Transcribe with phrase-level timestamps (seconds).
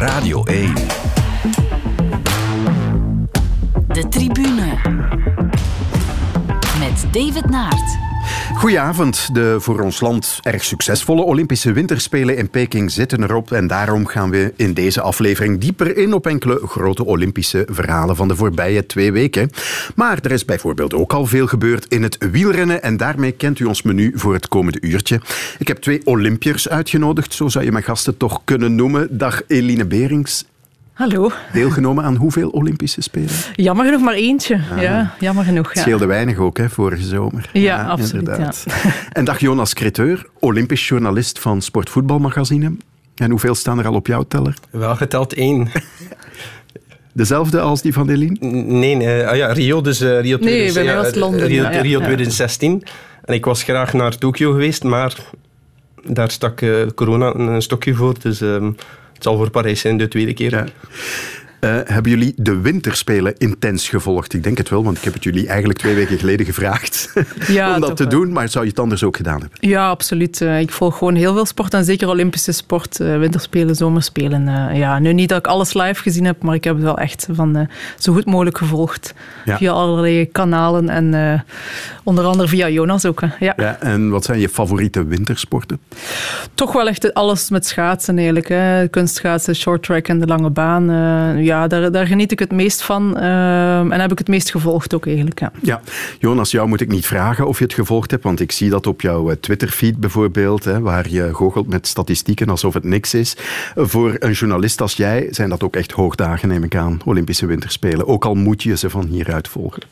[0.00, 0.74] Radio 1.
[3.88, 4.78] De tribune.
[6.78, 7.98] Met David Naert.
[8.54, 9.34] Goedenavond.
[9.34, 13.52] De voor ons land erg succesvolle Olympische Winterspelen in Peking zitten erop.
[13.52, 18.28] En daarom gaan we in deze aflevering dieper in op enkele grote Olympische verhalen van
[18.28, 19.50] de voorbije twee weken.
[19.94, 22.82] Maar er is bijvoorbeeld ook al veel gebeurd in het wielrennen.
[22.82, 25.20] En daarmee kent u ons menu voor het komende uurtje.
[25.58, 29.18] Ik heb twee Olympiërs uitgenodigd, zo zou je mijn gasten toch kunnen noemen.
[29.18, 30.44] Dag Eline Berings
[31.00, 31.30] Hallo.
[31.52, 33.30] Deelgenomen aan hoeveel Olympische Spelen?
[33.54, 34.60] Jammer genoeg maar eentje.
[34.72, 34.82] Ah.
[34.82, 35.64] Ja, jammer genoeg.
[35.64, 35.70] Ja.
[35.72, 37.50] Het scheelde weinig ook, hè, vorige zomer.
[37.52, 38.26] Ja, ja absoluut.
[38.26, 38.52] Ja.
[39.12, 42.72] En dag Jonas Creteur, Olympisch journalist van Sportvoetbalmagazine.
[43.14, 44.54] En hoeveel staan er al op jouw teller?
[44.70, 45.68] Wel geteld één.
[47.12, 48.36] Dezelfde als die van Eline?
[48.40, 52.82] Nee, nee ah ja, Rio, dus uh, Rio, nee, was Londen, Rio, Rio 2016.
[53.24, 55.16] En ik was graag naar Tokio geweest, maar
[56.04, 58.14] daar stak uh, corona een stokje voor.
[58.20, 58.76] Dus um,
[59.20, 60.50] het zal voor Parijs zijn de tweede keer.
[60.50, 60.66] Ja.
[61.60, 64.32] Uh, hebben jullie de winterspelen intens gevolgd?
[64.32, 67.12] Ik denk het wel, want ik heb het jullie eigenlijk twee weken geleden gevraagd
[67.46, 68.32] ja, om dat te doen.
[68.32, 69.58] Maar zou je het anders ook gedaan hebben?
[69.60, 70.40] Ja, absoluut.
[70.40, 73.00] Uh, ik volg gewoon heel veel sport en zeker Olympische sport.
[73.00, 74.74] Uh, winterspelen, zomerspelen.
[74.76, 77.28] ja, nu niet dat ik alles live gezien heb, maar ik heb het wel echt
[77.30, 79.14] van zo goed mogelijk gevolgd.
[79.44, 79.56] Ja.
[79.56, 81.44] Via allerlei kanalen en
[82.04, 83.20] onder andere via Jonas ook.
[83.38, 83.54] Ja.
[83.56, 83.76] ja.
[83.80, 85.80] En wat zijn je favoriete wintersporten?
[86.54, 88.48] Toch wel echt alles met schaatsen eigenlijk.
[88.48, 88.88] Hè.
[88.88, 90.90] Kunstschaatsen, short track en de lange baan
[91.50, 94.94] ja, daar, daar geniet ik het meest van uh, en heb ik het meest gevolgd
[94.94, 95.40] ook eigenlijk.
[95.40, 95.52] Ja.
[95.62, 95.80] ja.
[96.18, 98.86] Jonas, jou moet ik niet vragen of je het gevolgd hebt, want ik zie dat
[98.86, 103.36] op jouw eh, Twitter-feed bijvoorbeeld, hè, waar je goochelt met statistieken alsof het niks is.
[103.76, 108.06] Voor een journalist als jij zijn dat ook echt hoogdagen, neem ik aan, Olympische Winterspelen.
[108.06, 109.82] Ook al moet je ze van hieruit volgen.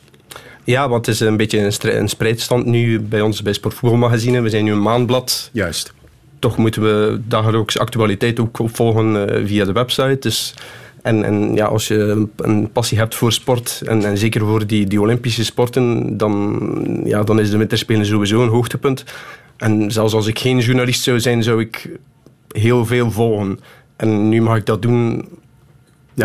[0.63, 4.41] Ja, want het is een beetje een, spreidstand nu bij ons bij Sportvoetbalmagazine.
[4.41, 5.49] We zijn nu een maandblad.
[5.53, 5.93] Juist.
[6.39, 10.17] Toch moeten we dagelijks actualiteit ook opvolgen uh, via de website.
[10.19, 10.53] Dus
[11.01, 14.87] en, en ja, als je een passie hebt voor sport, en, en zeker voor die,
[14.87, 19.03] die Olympische sporten, dan, ja, dan is de winterspelen sowieso een hoogtepunt.
[19.57, 21.89] En zelfs als ik geen journalist zou zijn, zou ik
[22.47, 23.59] heel veel volgen.
[23.95, 25.27] En nu mag ik dat doen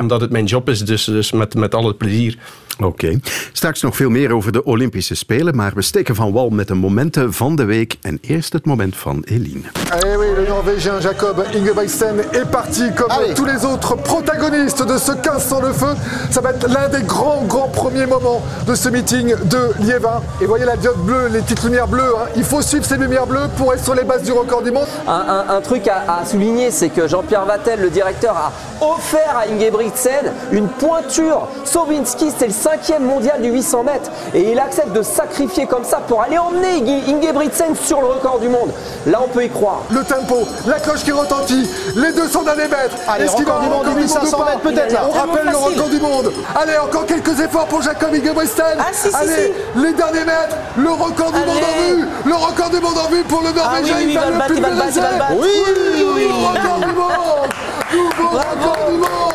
[0.00, 2.38] omdat het mijn job is, dus, dus met, met al het plezier.
[2.78, 3.20] Oké.
[3.52, 6.74] Straks nog veel meer over de Olympische Spelen, maar we steken van wal met de
[6.74, 7.96] momenten van de week.
[8.00, 9.62] En eerst het moment van Eline.
[10.00, 10.33] Le
[10.64, 13.34] Norvégien Jacob Ingebrigtsen est parti comme Allez.
[13.34, 15.94] tous les autres protagonistes de ce 15 sans le feu.
[16.30, 20.22] Ça va être l'un des grands, grands premiers moments de ce meeting de Liévin.
[20.40, 22.14] Et voyez la diode bleue, les petites lumières bleues.
[22.16, 22.28] Hein.
[22.36, 24.86] Il faut suivre ces lumières bleues pour être sur les bases du record du monde.
[25.06, 28.50] Un, un, un truc à, à souligner, c'est que Jean-Pierre Vattel, le directeur, a
[28.82, 31.46] offert à Ingebrigtsen une pointure.
[31.66, 34.10] Sovinski, c'est le cinquième mondial du 800 mètres.
[34.32, 38.48] Et il accepte de sacrifier comme ça pour aller emmener Ingebrigtsen sur le record du
[38.48, 38.70] monde.
[39.06, 39.82] Là, on peut y croire.
[39.90, 42.96] Le tempo, la cloche qui retentit, les deux sont dans les mètres.
[43.08, 44.96] Allez, Est-ce qu'il va du monde, 1500 mètres peut-être.
[45.08, 46.32] On rappelle le record du monde.
[46.54, 48.64] Allez, encore quelques efforts pour Jacob Ingebrigtsen.
[48.78, 49.80] Ah, si, si, Allez, si.
[49.80, 52.04] les derniers mètres, le record du monde en vue.
[52.24, 53.94] Le record du monde en vue pour le Norvégien.
[53.96, 55.18] Ah, oui, oui, il va le battre, plus il va le battre, il va le
[55.18, 55.32] battre.
[55.36, 57.50] Oui, Oui, oui, record du monde.
[57.92, 59.34] Nouveau record du monde.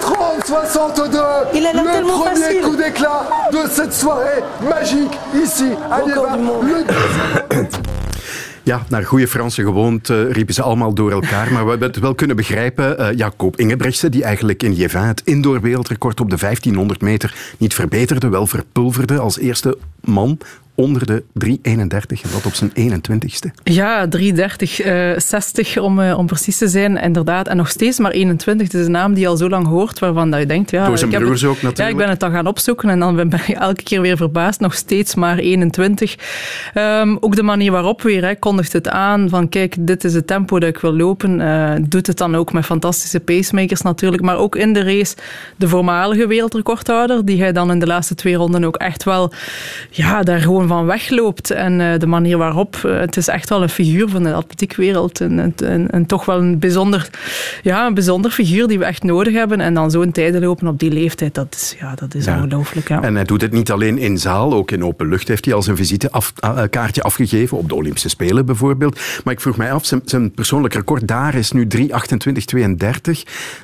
[0.00, 1.18] 3,30,62.
[1.54, 2.60] Il a l'air Le tellement premier facile.
[2.62, 5.98] coup d'éclat de cette soirée magique ici à
[6.36, 6.64] monde.
[6.64, 6.84] Le
[8.70, 11.52] Ja, naar goede Franse gewoonte riepen ze allemaal door elkaar.
[11.52, 13.00] Maar we hebben het wel kunnen begrijpen.
[13.00, 17.74] Uh, Jacob Ingebrechtsen, die eigenlijk in Liévin het indoor wereldrecord op de 1500 meter niet
[17.74, 20.38] verbeterde, wel verpulverde als eerste man
[20.80, 23.50] onder de 3,31 en dat op zijn 21ste.
[23.62, 27.48] Ja, 3,30, uh, 60 om, uh, om precies te zijn, inderdaad.
[27.48, 28.66] En nog steeds maar 21.
[28.66, 30.70] Het is een naam die je al zo lang hoort, waarvan dat je denkt...
[30.70, 31.78] Ja, Door zijn ik broers ook natuurlijk.
[31.78, 34.60] Ja, ik ben het dan gaan opzoeken en dan ben je elke keer weer verbaasd.
[34.60, 36.16] Nog steeds maar 21.
[36.74, 40.26] Um, ook de manier waarop weer, hè, kondigt het aan van kijk, dit is het
[40.26, 41.40] tempo dat ik wil lopen.
[41.40, 45.16] Uh, doet het dan ook met fantastische pacemakers natuurlijk, maar ook in de race
[45.56, 49.32] de voormalige wereldrecordhouder, die hij dan in de laatste twee ronden ook echt wel
[49.90, 51.50] ja, daar gewoon van wegloopt.
[51.50, 55.20] En uh, de manier waarop, uh, het is echt wel een figuur van de atletiekwereld.
[55.20, 57.10] En, en, en, en, toch wel een bijzonder,
[57.62, 59.60] ja, een bijzonder figuur die we echt nodig hebben.
[59.60, 62.36] En dan zo'n tijden lopen op die leeftijd, dat is, ja, dat is ja.
[62.36, 62.88] ongelooflijk.
[62.88, 63.02] Ja.
[63.02, 65.62] En hij doet het niet alleen in zaal, ook in open lucht heeft hij al
[65.62, 69.00] zijn visitekaartje af, afgegeven, op de Olympische Spelen bijvoorbeeld.
[69.24, 71.88] Maar ik vroeg mij af, zijn, zijn persoonlijk record daar is nu 3.28.32.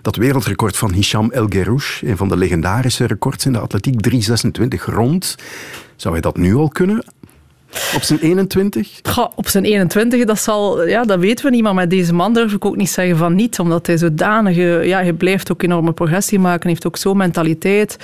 [0.02, 4.85] Dat wereldrecord van Hicham El Guerrouj, een van de legendarische records in de atletiek, 3.26
[4.85, 5.37] rond.
[5.97, 7.05] Zou hij dat nu al kunnen?
[7.94, 9.00] Op zijn 21?
[9.02, 11.62] Goh, op zijn 21, dat, zal, ja, dat weten we niet.
[11.62, 13.58] Maar met deze man durf ik ook niet zeggen van niet.
[13.58, 14.56] Omdat hij zodanig...
[14.87, 16.69] Ja, hij blijft ook enorme progressie maken.
[16.69, 17.96] heeft ook zo'n mentaliteit.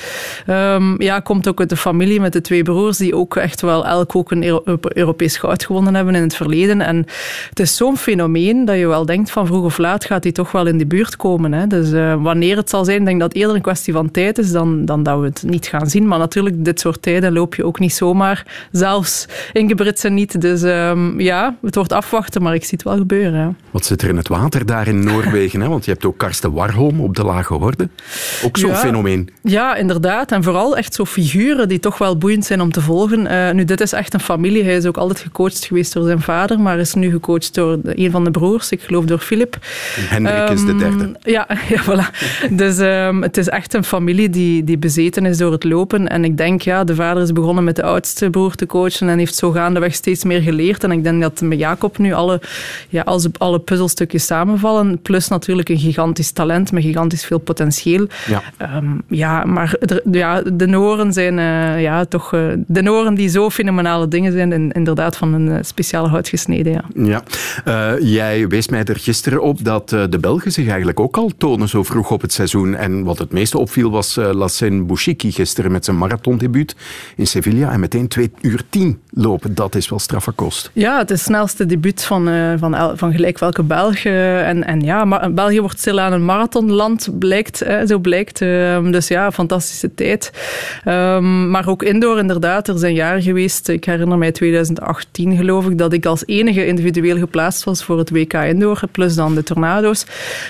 [0.46, 2.96] Um, ja, komt ook uit de familie met de twee broers.
[2.96, 6.80] Die ook echt wel elk ook een Europees goud gewonnen hebben in het verleden.
[6.80, 7.06] En
[7.48, 10.52] het is zo'n fenomeen dat je wel denkt van vroeg of laat gaat hij toch
[10.52, 11.52] wel in de buurt komen.
[11.52, 11.66] Hè.
[11.66, 14.38] Dus uh, wanneer het zal zijn, ik denk dat het eerder een kwestie van tijd
[14.38, 16.06] is dan, dan dat we het niet gaan zien.
[16.06, 18.46] Maar natuurlijk, dit soort tijden loop je ook niet zomaar.
[18.72, 19.26] Zelfs
[19.62, 20.41] Ingebritsen niet.
[20.41, 23.41] Dus um, ja, het wordt afwachten, maar ik zie het wel gebeuren.
[23.41, 23.49] Hè.
[23.70, 25.61] Wat zit er in het water daar in Noorwegen?
[25.61, 25.69] Hè?
[25.69, 27.88] Want je hebt ook Karsten Warholm op de Lage Horde.
[28.44, 29.29] Ook zo'n fenomeen.
[29.43, 30.32] Ja, inderdaad.
[30.32, 33.32] En vooral echt zo figuren die toch wel boeiend zijn om te volgen.
[33.32, 34.64] Uh, nu, dit is echt een familie.
[34.64, 38.11] Hij is ook altijd gecoacht geweest door zijn vader, maar is nu gecoacht door een
[38.11, 39.56] van de broers, ik geloof door Filip.
[40.08, 41.17] Hendrik um, is de ehm, derde.
[41.20, 42.17] Ja, ja voilà.
[42.50, 46.08] Dus um, het is echt een familie die, die bezeten is door het lopen.
[46.08, 49.19] En ik denk, ja, de vader is begonnen met de oudste broer te coachen en
[49.19, 50.84] heeft zo gaandeweg steeds meer geleerd.
[50.84, 52.40] En ik denk dat met Jacob nu alle,
[52.88, 55.02] ja, alle, alle puzzelstukjes samenvallen.
[55.02, 58.06] Plus natuurlijk een gigantisch talent met gigantisch veel potentieel.
[58.26, 58.43] Ja,
[58.76, 62.32] um, ja maar de, ja, de Noren zijn uh, ja, toch...
[62.32, 66.28] Uh, de Noren die zo fenomenale dingen zijn en inderdaad van een uh, speciale hout
[66.28, 66.72] gesneden.
[66.94, 67.22] Ja.
[67.64, 67.98] ja.
[67.98, 71.82] jij wees mij er gisteren op dat de Belgen zich eigenlijk ook al tonen zo
[71.82, 72.75] vroeg op het seizoen.
[72.75, 76.76] En wat het meeste opviel was uh, Lassen Bouchiki gisteren met zijn marathondebuut
[77.16, 77.72] in Sevilla.
[77.72, 79.31] En meteen 2 uur 10 lopen.
[79.50, 80.70] Dat is wel straffe kost.
[80.73, 84.05] Ja, het is snelste debuut van, uh, van, van gelijk welke Belg.
[84.05, 88.40] en, en ja, België wordt stilaan een marathonland, blijkt, zo blijkt.
[88.40, 90.31] Uh, dus ja, fantastische tijd.
[90.88, 92.69] Um, maar ook indoor inderdaad.
[92.69, 97.19] Er zijn jaren geweest, ik herinner mij 2018 geloof ik, dat ik als enige individueel
[97.19, 100.06] geplaatst was voor het WK Indoor, plus dan de Tornado's.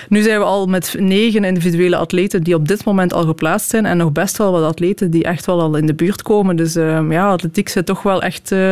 [0.09, 3.87] Nu zijn we al met negen individuele atleten die op dit moment al geplaatst zijn
[3.87, 6.57] en nog best wel wat atleten die echt wel al in de buurt komen.
[6.57, 8.72] Dus uh, ja, atletiek zit toch wel echt uh,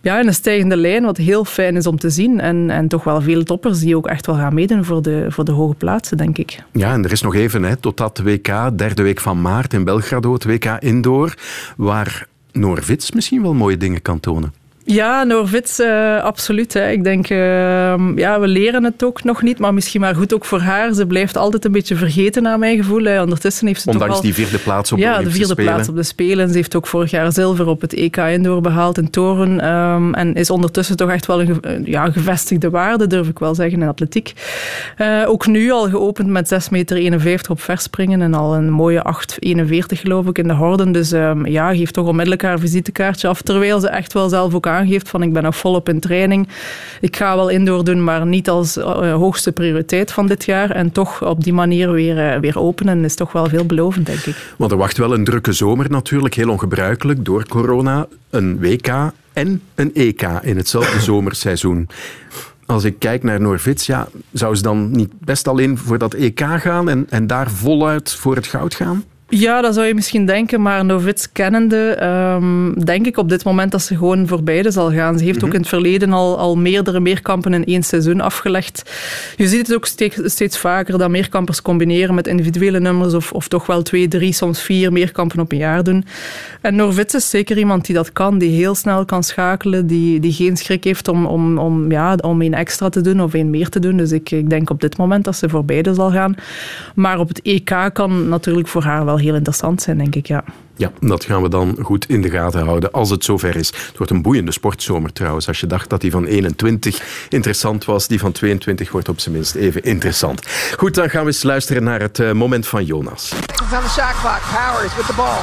[0.00, 2.40] ja, in een stijgende lijn, wat heel fijn is om te zien.
[2.40, 5.44] En, en toch wel veel toppers die ook echt wel gaan meedoen voor de, voor
[5.44, 6.62] de hoge plaatsen, denk ik.
[6.72, 9.84] Ja, en er is nog even hè, tot dat WK, derde week van maart in
[9.84, 11.34] Belgrado, het WK Indoor,
[11.76, 14.52] waar Noorvits misschien wel mooie dingen kan tonen.
[14.86, 16.72] Ja, Norvits, uh, absoluut.
[16.72, 16.90] Hè.
[16.90, 17.36] Ik denk, uh,
[18.16, 20.92] ja, we leren het ook nog niet, maar misschien maar goed ook voor haar.
[20.92, 23.04] Ze blijft altijd een beetje vergeten naar mijn gevoel.
[23.04, 23.22] Hè.
[23.22, 24.30] Ondertussen heeft ze Ondanks toch al...
[24.30, 25.72] die vierde plaats op de Ja, de vierde Spelen.
[25.72, 26.48] plaats op de Spelen.
[26.48, 29.68] Ze heeft ook vorig jaar zilver op het EK Indoor behaald in Toren.
[29.68, 33.80] Um, en is ondertussen toch echt wel een ja, gevestigde waarde, durf ik wel zeggen,
[33.80, 34.32] in atletiek.
[34.98, 39.04] Uh, ook nu al geopend met 6,51 meter op verspringen en al een mooie
[39.46, 40.92] 8,41 geloof ik in de horden.
[40.92, 44.66] Dus um, ja, geeft toch onmiddellijk haar visitekaartje af, terwijl ze echt wel zelf ook
[44.74, 46.48] aangeeft van ik ben nog volop in training.
[47.00, 50.70] Ik ga wel indoor doen, maar niet als uh, hoogste prioriteit van dit jaar.
[50.70, 54.54] En toch op die manier weer, uh, weer openen is toch wel veelbelovend, denk ik.
[54.56, 58.06] Want er wacht wel een drukke zomer natuurlijk, heel ongebruikelijk door corona.
[58.30, 61.88] Een WK en een EK in hetzelfde zomerseizoen.
[62.66, 66.40] Als ik kijk naar Norvits, ja, zou ze dan niet best alleen voor dat EK
[66.40, 69.04] gaan en, en daar voluit voor het goud gaan?
[69.36, 73.72] Ja, dat zou je misschien denken, maar Novits kennende, um, denk ik op dit moment
[73.72, 75.18] dat ze gewoon voor beide zal gaan.
[75.18, 75.48] Ze heeft mm -hmm.
[75.48, 78.92] ook in het verleden al, al meerdere meerkampen in één seizoen afgelegd.
[79.36, 83.48] Je ziet het ook steeds, steeds vaker dat meerkampers combineren met individuele nummers of, of
[83.48, 86.04] toch wel twee, drie, soms vier meerkampen op een jaar doen.
[86.60, 90.32] En Norvits is zeker iemand die dat kan, die heel snel kan schakelen, die, die
[90.32, 93.68] geen schrik heeft om, om, om, ja, om een extra te doen of een meer
[93.68, 93.96] te doen.
[93.96, 96.34] Dus ik, ik denk op dit moment dat ze voor beide zal gaan.
[96.94, 100.44] Maar op het EK kan natuurlijk voor haar wel heel interessant zijn, denk ik, ja.
[100.76, 103.66] Ja, dat gaan we dan goed in de gaten houden als het zover is.
[103.66, 105.48] Het wordt een boeiende sportzomer trouwens.
[105.48, 109.34] Als je dacht dat die van 21 interessant was, die van 22 wordt op zijn
[109.34, 110.46] minst even interessant.
[110.76, 113.32] Goed, dan gaan we eens luisteren naar het uh, moment van Jonas.
[113.32, 115.40] On the shot clock, Powers with the ball.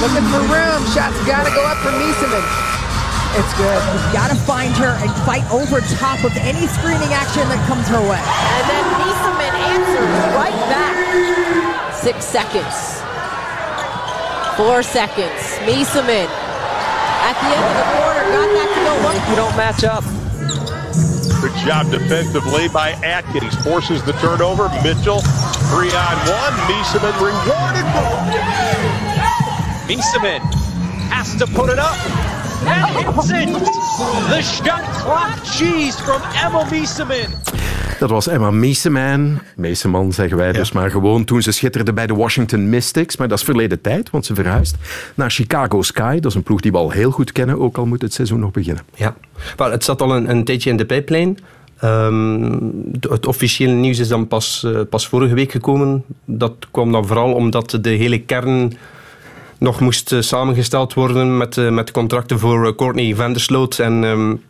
[0.00, 2.44] Looking for room, shots gotta go up for Mieseman.
[3.38, 3.80] It's good.
[3.92, 7.88] You've got to find her and fight over top of any screening action that comes
[7.88, 8.20] her way.
[8.58, 8.82] And then.
[12.02, 13.00] Six seconds.
[14.56, 15.38] Four seconds.
[15.62, 19.14] Mieseman at the end of the quarter got that to go one.
[19.30, 20.02] You don't match up.
[21.40, 23.54] Good job defensively by Atkins.
[23.62, 24.68] Forces the turnover.
[24.82, 25.20] Mitchell,
[25.70, 26.54] three on one.
[26.66, 27.86] Mieseman rewarded.
[29.86, 30.40] Mieseman
[31.06, 31.96] has to put it up.
[32.66, 33.48] And hits it.
[34.28, 37.30] The shot clock cheese from Emma Mieseman.
[38.02, 39.38] Dat was Emma Meeseman.
[39.56, 41.24] Meeseman zeggen wij dus maar gewoon.
[41.24, 43.16] Toen ze schitterde bij de Washington Mystics.
[43.16, 44.76] Maar dat is verleden tijd, want ze verhuist
[45.14, 46.14] naar Chicago Sky.
[46.14, 48.40] Dat is een ploeg die we al heel goed kennen, ook al moet het seizoen
[48.40, 48.82] nog beginnen.
[48.94, 49.16] Ja,
[49.56, 51.38] well, het zat al een, een tijdje in de pijplijn.
[51.84, 56.04] Um, het officiële nieuws is dan pas, uh, pas vorige week gekomen.
[56.24, 58.72] Dat kwam dan vooral omdat de hele kern
[59.58, 64.02] nog moest samengesteld worden met, met contracten voor Courtney Vandersloot en...
[64.02, 64.42] Um,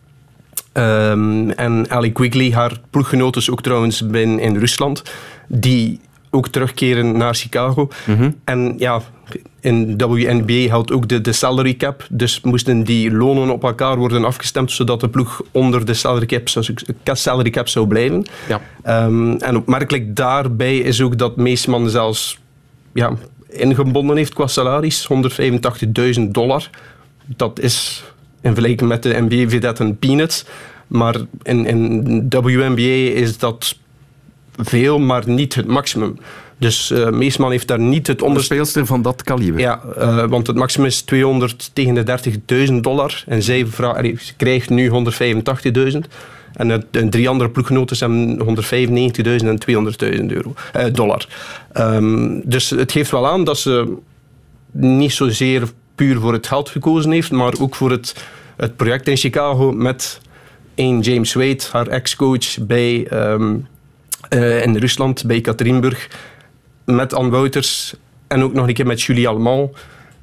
[0.73, 5.02] Um, en Ali Quigley, haar ploeggenoot ook trouwens in, in Rusland,
[5.49, 6.00] die
[6.31, 7.88] ook terugkeren naar Chicago.
[8.07, 8.31] Mhm.
[8.45, 9.02] En ja,
[9.61, 12.07] in WNBA geldt ook de, de salary cap.
[12.11, 16.49] Dus moesten die lonen op elkaar worden afgestemd, zodat de ploeg onder de salary cap
[16.49, 16.75] zou,
[17.05, 18.26] salary cap zou blijven.
[18.49, 18.61] Ja.
[19.07, 22.38] Um, en opmerkelijk daarbij is ook dat Meesman zelfs
[22.93, 23.12] ja,
[23.49, 25.09] ingebonden heeft qua salaris,
[26.19, 26.71] 185.000 dollar.
[27.37, 28.05] Dat is
[28.43, 30.45] in vergelijking met de NBA vedette een peanuts.
[30.87, 33.77] Maar in, in WNBA is dat
[34.57, 36.19] veel, maar niet het maximum.
[36.59, 38.43] Dus uh, Meesman heeft daar niet het onder...
[38.43, 39.61] speelster van dat kaliber.
[39.61, 41.05] Ja, uh, want het maximum is
[42.69, 43.25] 239.000 dollar.
[43.27, 43.67] En zij,
[44.19, 45.99] ze krijgt nu 185.000.
[46.53, 48.45] En de drie andere ploeggenoten zijn 195.000
[49.25, 51.29] en 200.000 euro, uh, dollar.
[51.77, 53.97] Um, dus het geeft wel aan dat ze
[54.71, 55.63] niet zozeer
[55.95, 58.25] puur voor het geld gekozen heeft, maar ook voor het,
[58.57, 60.21] het project in Chicago met
[60.75, 63.67] een James Wade, haar ex-coach bij, um,
[64.31, 66.09] uh, in Rusland, bij Katerinburg,
[66.85, 67.95] met Anne Wouters
[68.27, 69.77] en ook nog een keer met Julie Allemand.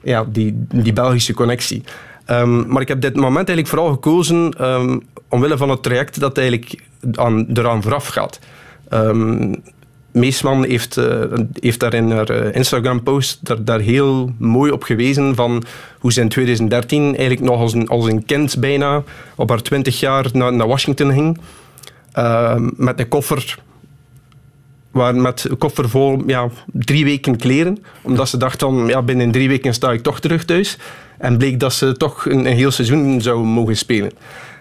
[0.03, 1.83] Ja, die, die Belgische connectie.
[2.29, 6.37] Um, maar ik heb dit moment eigenlijk vooral gekozen um, omwille van het traject dat
[6.37, 6.83] eigenlijk
[7.13, 8.39] aan, eraan vooraf gaat.
[10.11, 11.23] Meesman heeft, uh,
[11.53, 15.63] heeft daar in haar uh, Instagram-post daar, daar, heel mooi op gewezen van
[15.99, 19.03] hoe ze in 2013 eigenlijk nog als een, als een kind bijna
[19.35, 21.39] op haar 20 jaar naar, naar Washington ging.
[22.17, 23.57] Uh, met een koffer
[24.91, 27.77] waar met een koffer vol ja, drie weken kleren.
[28.01, 30.77] Omdat ze dacht dan, ja, binnen drie weken sta ik toch terug thuis.
[31.17, 34.11] En bleek dat ze toch een, een heel seizoen zou mogen spelen.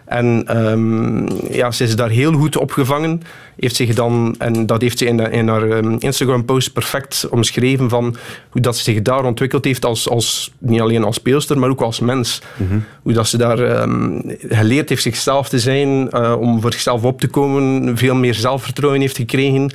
[0.09, 3.23] En um, ja, ze is daar heel goed opgevangen.
[3.57, 8.17] Heeft zich dan, en dat heeft ze in, in haar um, Instagram-post perfect omschreven van
[8.51, 11.81] hoe dat ze zich daar ontwikkeld heeft als, als niet alleen als speelster, maar ook
[11.81, 12.41] als mens.
[12.41, 12.63] Mhm.
[12.63, 12.85] Mm -hmm.
[13.03, 17.21] Hoe dat ze daar um, geleerd heeft zichzelf te zijn, uh, om voor zichzelf op
[17.21, 19.73] te komen, veel meer zelfvertrouwen heeft gekregen.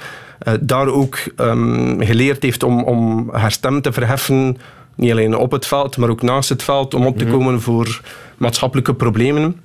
[0.47, 1.19] Uh, daar ook
[1.99, 4.57] geleerd heeft om, om haar stem te verheffen,
[4.95, 8.01] niet alleen op het veld, maar ook naast het veld, om op te komen voor
[8.37, 9.55] maatschappelijke problemen.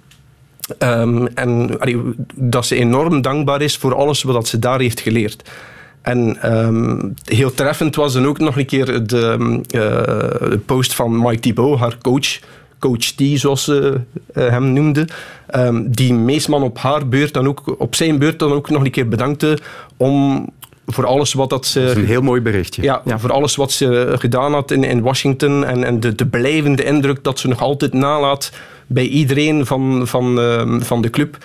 [0.78, 1.96] Um, en allee,
[2.34, 5.50] dat ze enorm dankbaar is voor alles wat ze daar heeft geleerd.
[6.02, 9.80] En um, heel treffend was dan ook nog een keer de, uh,
[10.50, 12.38] de post van Mike Thibault, haar coach,
[12.78, 14.00] coach T, zoals ze
[14.34, 15.08] uh, hem noemde,
[15.54, 18.90] um, die Meesman op haar beurt dan ook, op zijn beurt dan ook nog een
[18.90, 19.58] keer bedankte
[19.96, 20.46] om
[20.86, 21.80] voor alles wat dat ze...
[21.80, 22.82] Dat is een heel mooi berichtje.
[22.82, 23.18] Ja, ja.
[23.18, 27.24] voor alles wat ze gedaan had in, in Washington en, en de, de blijvende indruk
[27.24, 28.52] dat ze nog altijd nalaat
[28.88, 31.38] bij iedereen van, van, uh, van de club.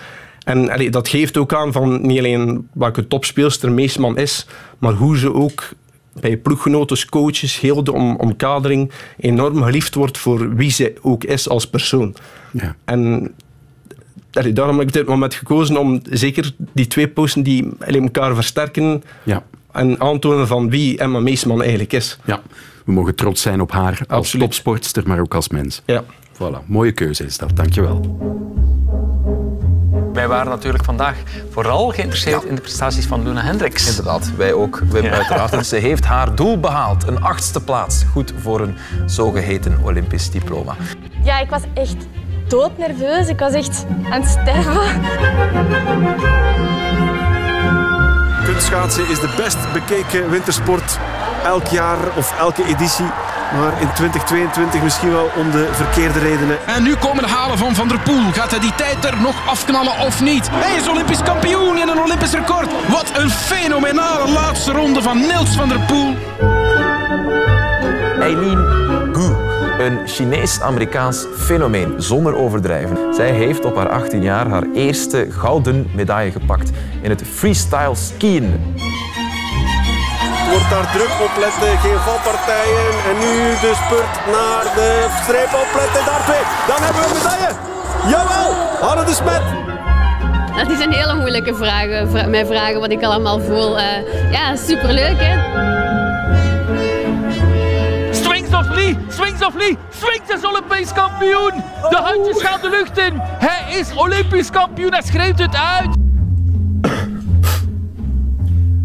[0.44, 4.46] En allee, dat geeft ook aan van niet alleen welke topspeelster Meesman is,
[4.78, 5.70] maar hoe ze ook
[6.20, 11.50] bij ploeggenoten, coaches, heel de om, omkadering enorm geliefd wordt voor wie ze ook is
[11.50, 12.16] als persoon.
[12.52, 12.76] Ja.
[12.86, 13.34] En
[14.32, 19.04] allee, daarom heb ik dit moment gekozen om zeker die twee posten die elkaar versterken
[19.24, 19.44] ja.
[19.72, 22.18] en aantonen van wie Emma Meesman eigenlijk is.
[22.26, 22.42] Ja,
[22.86, 24.46] we mogen trots zijn op haar als Absoluut.
[24.46, 25.82] topsportster, maar ook als mens.
[25.86, 26.04] Ja.
[26.34, 27.56] Voilà, mooie keuze is dat.
[27.56, 28.02] Dankjewel.
[30.14, 31.16] Wij waren natuurlijk vandaag
[31.50, 32.50] vooral geïnteresseerd ja.
[32.50, 33.90] in de prestaties van Luna Hendricks.
[33.90, 35.12] Inderdaad, wij ook, Wim, ja.
[35.12, 35.54] uiteraard.
[35.54, 37.08] En ze heeft haar doel behaald.
[37.08, 38.04] Een achtste plaats.
[38.12, 38.76] Goed voor een
[39.06, 40.76] zogeheten Olympisch diploma.
[41.24, 41.96] Ja, ik was echt
[42.48, 43.28] doodnerveus.
[43.28, 45.02] Ik was echt aan het sterven.
[48.46, 51.00] Kunstschaatsen is de best bekeken wintersport
[51.44, 53.06] elk jaar of elke editie.
[53.58, 56.58] Maar in 2022 misschien wel om de verkeerde redenen.
[56.68, 58.32] En nu komen de halen van Van der Poel.
[58.32, 60.50] Gaat hij die tijd er nog afknallen of niet?
[60.52, 62.68] Hij is Olympisch kampioen in een Olympisch record.
[62.90, 66.16] Wat een fenomenale laatste ronde van Nils van der Poel.
[68.20, 68.83] Eileen
[69.84, 73.14] een Chinees-Amerikaans fenomeen, zonder overdrijven.
[73.14, 76.72] Zij heeft op haar 18 jaar haar eerste gouden medaille gepakt
[77.02, 78.76] in het freestyle skiën.
[80.50, 82.88] Wordt daar druk op letten, geen valpartijen.
[83.10, 83.34] En nu
[83.66, 86.44] de spurt naar de streep opletten, daar twee.
[86.68, 87.52] Dan hebben we een medaille.
[88.08, 89.44] Jawel, Hanne de Smet.
[90.56, 91.88] Dat is een hele moeilijke vraag,
[92.28, 93.78] mij vragen wat ik allemaal voel.
[93.78, 95.83] Uh, ja, superleuk hè.
[98.54, 101.64] Of Lee, Swings of Lee, Swings is Olympisch kampioen.
[101.90, 103.14] De handjes gaan de lucht in.
[103.20, 106.03] Hij is Olympisch kampioen, hij schreeuwt het uit.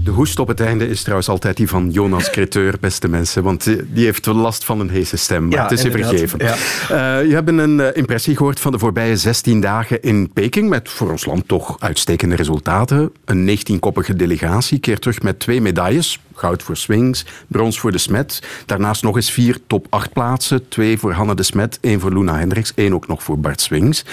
[0.08, 3.42] De hoest op het einde is trouwens altijd die van Jonas Creteur, beste mensen.
[3.42, 5.42] Want die- heeft wel last van een heese stem.
[5.48, 6.38] Maar Ja, het is je vergeven.
[6.38, 6.52] Ja.
[6.54, 10.68] Eh, je hebt een eh, impressie gehoord van de voorbije 16 dagen in Peking.
[10.68, 13.12] Met voor ons land toch uitstekende resultaten.
[13.24, 16.20] Een 19-koppige delegatie keert terug met twee medailles.
[16.34, 18.42] Goud voor Swings, brons voor de Smet.
[18.66, 20.68] Daarnaast nog eens vier top 8 plaatsen.
[20.68, 24.04] Twee voor Hanne de Smet, één voor Luna Hendricks, één ook nog voor Bart Swings.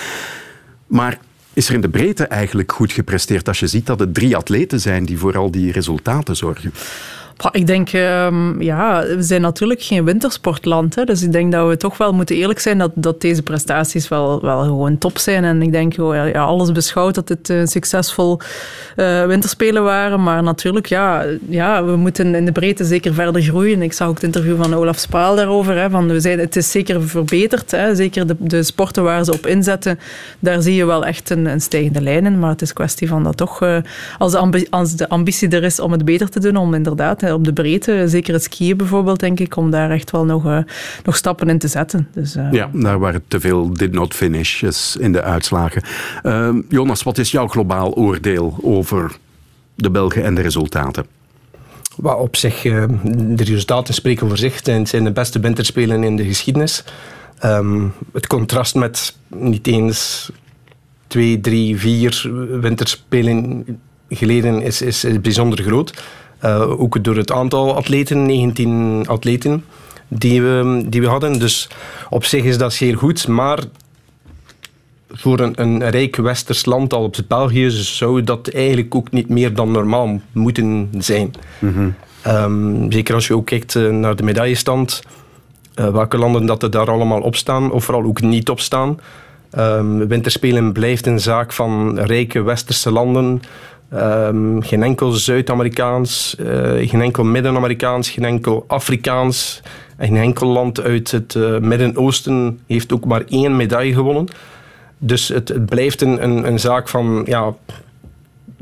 [0.87, 1.17] Maar
[1.55, 4.79] is er in de breedte eigenlijk goed gepresteerd als je ziet dat het drie atleten
[4.79, 6.73] zijn die voor al die resultaten zorgen?
[7.51, 10.95] Ik denk, ehm, ja, we zijn natuurlijk geen wintersportland.
[10.95, 14.07] Hè, dus ik denk dat we toch wel moeten eerlijk zijn dat, dat deze prestaties
[14.07, 15.43] wel, wel gewoon top zijn.
[15.43, 18.39] En ik denk, oh, ja, alles beschouwd dat dit een succesvol
[18.95, 20.23] eh, winterspelen waren.
[20.23, 23.81] Maar natuurlijk, ja, ja, we moeten in de breedte zeker verder groeien.
[23.81, 25.77] Ik zag ook het interview van Olaf Spaal daarover.
[25.77, 27.71] Hè, van we zijn, het is zeker verbeterd.
[27.71, 29.99] Hè, zeker de, de sporten waar ze op inzetten,
[30.39, 32.39] daar zie je wel echt een, een stijgende lijn in.
[32.39, 33.77] Maar het is kwestie van dat toch, eh,
[34.17, 37.33] als, de als de ambitie er is om het beter te doen, om inderdaad hè,
[37.33, 40.59] op de breedte, zeker het skiën bijvoorbeeld, denk ik, om daar echt wel nog, eh,
[41.03, 42.07] nog stappen in te zetten.
[42.13, 45.83] Dus, eh, Ja, daar waren te veel did not finishes in de uitslagen.
[46.23, 49.17] Ehm, Jonas, wat is jouw globaal oordeel over
[49.75, 51.05] de Belgen en de resultaten?
[51.95, 52.83] Wat op zich, eh,
[53.27, 54.65] de resultaten spreken voor zich.
[54.65, 56.83] Het zijn de beste winterspelen in de geschiedenis.
[57.39, 60.31] Ehm, het contrast met niet eens
[61.07, 63.65] twee, drie, vier winterspelen
[64.09, 66.03] geleden is, is, is bijzonder groot.
[66.45, 69.65] Eh, ook door het aantal atleten, 19 atleten
[70.07, 71.39] die we, die we hadden.
[71.39, 71.69] Dus
[72.09, 73.59] op zich is dat zeer goed, maar
[75.09, 79.71] voor een, een rijk westers land als België zou dat eigenlijk ook niet meer dan
[79.71, 81.33] normaal moeten zijn.
[82.21, 85.01] Ehm, zeker als je ook kijkt eh, naar de medaillestand,
[85.73, 88.99] eh, welke landen dat er daar allemaal op staan, of vooral ook niet op staan.
[89.51, 93.41] Ehm, winterspelen blijft een zaak van rijke westerse landen.
[93.89, 99.61] Ehm, geen enkel Zuid-Amerikaans, eh, geen enkel Midden-Amerikaans, geen enkel Afrikaans.
[99.97, 104.27] En geen enkel land uit het eh, Midden-Oosten heeft ook maar één medaille gewonnen.
[104.97, 107.53] Dus het, het blijft een, een, een zaak van ja,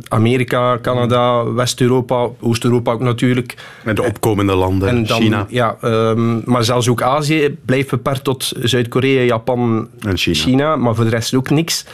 [0.07, 3.55] Amerika, Canada, West-Europa, Oost-Europa ook natuurlijk.
[3.83, 5.45] Met de opkomende landen, En dan, China.
[5.49, 10.75] Ja, ehm, maar zelfs ook Azië blijft beperkt tot Zuid-Korea, Japan, En China.
[10.75, 11.85] maar voor de rest ook niks.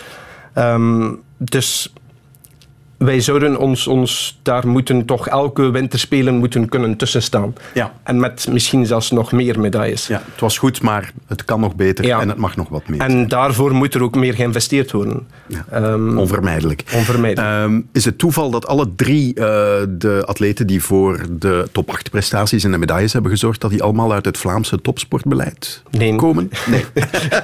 [0.53, 1.93] Ehm, dus
[2.99, 7.53] wij zouden ons, ons daar moeten toch elke winterspelen moeten kunnen tussenstaan.
[7.73, 7.93] Ja.
[8.03, 10.07] En met misschien zelfs nog meer medailles.
[10.07, 12.19] Ja, het was goed, maar het kan nog beter Ja.
[12.21, 12.99] en het mag nog wat meer.
[12.99, 15.27] En daarvoor moet er ook meer geïnvesteerd worden.
[15.71, 16.83] Ehm, Onvermijdelijk.
[16.95, 17.47] onvermijdelijk.
[17.63, 19.43] Ehm, is het toeval dat alle drie eh,
[19.89, 23.83] de atleten die voor de top 8 prestaties en de medailles hebben gezorgd, dat die
[23.83, 26.15] allemaal uit het Vlaamse topsportbeleid Nee.
[26.15, 26.49] komen?
[26.67, 26.85] Nee.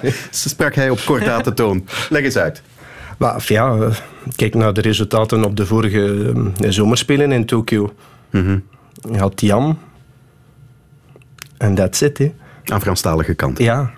[0.30, 1.86] Sprak hij op korte toon.
[2.10, 2.62] Leg eens uit.
[3.18, 3.90] Maar ja,
[4.36, 7.94] kijk naar de resultaten op de vorige eh, zomerspelen in Tokio.
[8.30, 8.58] Mhm.
[9.12, 9.78] Je had Tian.
[11.58, 12.32] En that's it, hè.
[12.66, 13.58] Aan Franstalige kant.
[13.60, 13.92] Ja.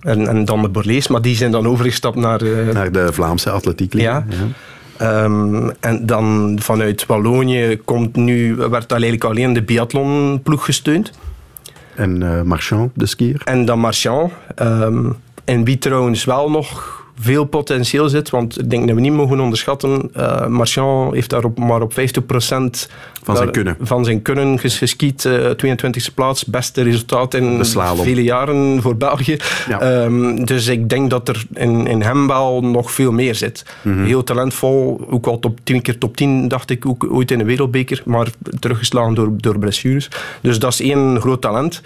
[0.00, 2.40] En, en dan de Borlees, maar die zijn dan overgestapt naar...
[2.42, 3.94] eh, Naar de Vlaamse atletiek.
[3.94, 4.24] Ja.
[4.96, 11.10] Ehm, en dan vanuit Wallonië komt nu, werd eigenlijk alleen de biathlonploeg gesteund.
[11.94, 13.40] En eh, Marchand, de skier.
[13.44, 14.32] En dan Marchand.
[14.54, 15.10] ehm,
[15.44, 19.40] en wie trouwens wel nog veel potentieel zit, want ik denk dat we niet mogen
[19.40, 22.88] onderschatten, eh, Marchand heeft daar op, maar op 50%
[23.22, 23.76] Van zijn kunnen.
[23.80, 25.24] van zijn kunnen ges- geskiet.
[25.24, 27.58] eh 22e plaats, beste resultaat in
[28.04, 29.36] vele jaren voor België.
[29.68, 29.80] Ja.
[29.80, 33.64] Ehm, dus ik denk dat er in, in hem wel nog veel meer zit.
[33.82, 34.04] Mhm.
[34.04, 37.44] Heel talentvol, ook al top 10 keer top 10, dacht ik, ook ooit in de
[37.44, 38.26] wereldbeker, maar
[38.60, 40.08] teruggeslagen door, door blessures.
[40.40, 41.82] Dus dat is één groot talent.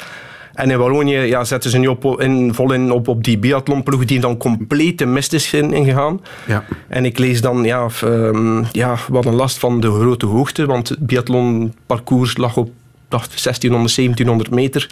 [0.59, 4.05] En in Wallonië ja, zetten ze nu op, in, vol in op, op die biathlonploeg
[4.05, 6.21] die dan compleet de mist is in- ingegaan.
[6.47, 6.65] Ja.
[6.89, 10.67] En ik lees dan, ja, f- ehm, ja, wat een last van de grote hoogte,
[10.67, 12.71] want het biathlonparcours lag op
[13.09, 14.91] dacht 1600, 1700 meter.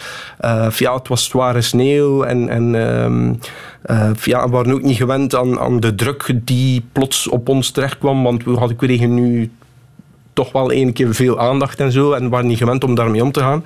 [0.78, 2.70] Ja, het was zware sneeuw en, en
[4.24, 7.98] ja, we waren ook niet gewend aan, aan de druk die plots op ons terecht
[7.98, 9.50] kwam, want we hadden kregen nu
[10.32, 13.32] toch wel één keer veel aandacht en zo en waren niet gewend om daarmee om
[13.32, 13.64] te gaan.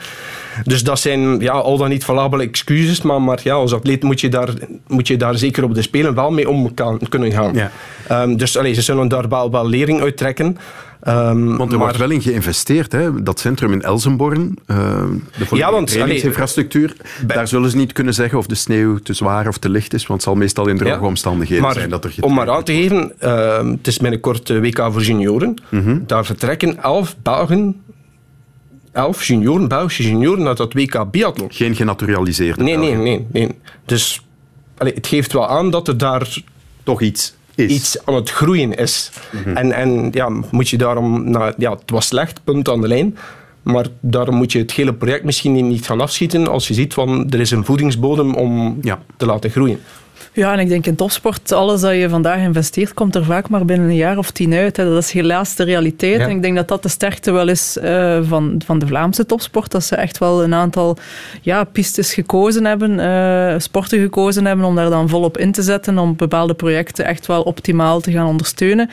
[0.65, 4.21] Dus dat zijn ja, al dan niet valabele excuses, maar, maar ja, als atleet moet
[4.21, 4.49] je, daar,
[4.87, 7.55] moet je daar zeker op de Spelen wel mee om kan, kunnen gaan.
[7.55, 7.71] Ja.
[8.09, 10.57] Ehm, dus allee, ze zullen daar wel, wel lering uit trekken.
[11.01, 13.23] Ehm, Want er maar- wordt wel in geïnvesteerd, hè?
[13.23, 14.77] dat centrum in Elsenborn, eh,
[15.49, 16.97] de Ja, want, trainingsinfrastructuur.
[17.27, 20.07] daar zullen ze niet kunnen zeggen of de sneeuw te zwaar of te licht is,
[20.07, 21.07] want het zal meestal in droge Ja.
[21.07, 24.59] omstandigheden Maar zijn dat er om maar aan te geven, ehm, het is binnenkort eh,
[24.61, 25.55] WK voor junioren.
[25.69, 25.99] Mhm.
[26.07, 27.83] Daar vertrekken elf Belgen,
[28.93, 31.53] elf junioren, Belgische junioren naar dat WK biathlon.
[31.53, 33.27] Geen genaturaliseerde Nee, nee, nee.
[33.33, 33.49] nee.
[33.85, 34.27] Dus
[34.79, 36.43] allee, het geeft wel aan dat er daar
[36.83, 39.11] Toch iets iets aan het groeien is.
[39.55, 41.31] En, en ja, moet je daarom...
[41.31, 43.17] Nou, ja, het was slecht, punt aan de lijn.
[43.63, 46.95] Maar daarom moet je het hele project misschien niet- niet gaan afschieten als je ziet
[46.95, 48.79] van er is een voedingsbodem om
[49.17, 49.81] te laten groeien.
[50.33, 53.65] Ja, en ik denk in topsport, alles dat je vandaag investeert, komt er vaak maar
[53.65, 54.77] binnen een jaar of tien uit.
[54.77, 54.85] Hè.
[54.85, 56.19] Dat is helaas de realiteit.
[56.19, 56.25] Ja.
[56.25, 59.71] En ik denk dat dat de sterkte wel is eh, van, van de Vlaamse topsport.
[59.71, 60.97] Dat ze echt wel een aantal
[61.41, 65.99] ja, pistes gekozen hebben, eh, sporten gekozen hebben, om daar dan volop in te zetten,
[65.99, 68.91] om bepaalde projecten echt wel optimaal te gaan ondersteunen.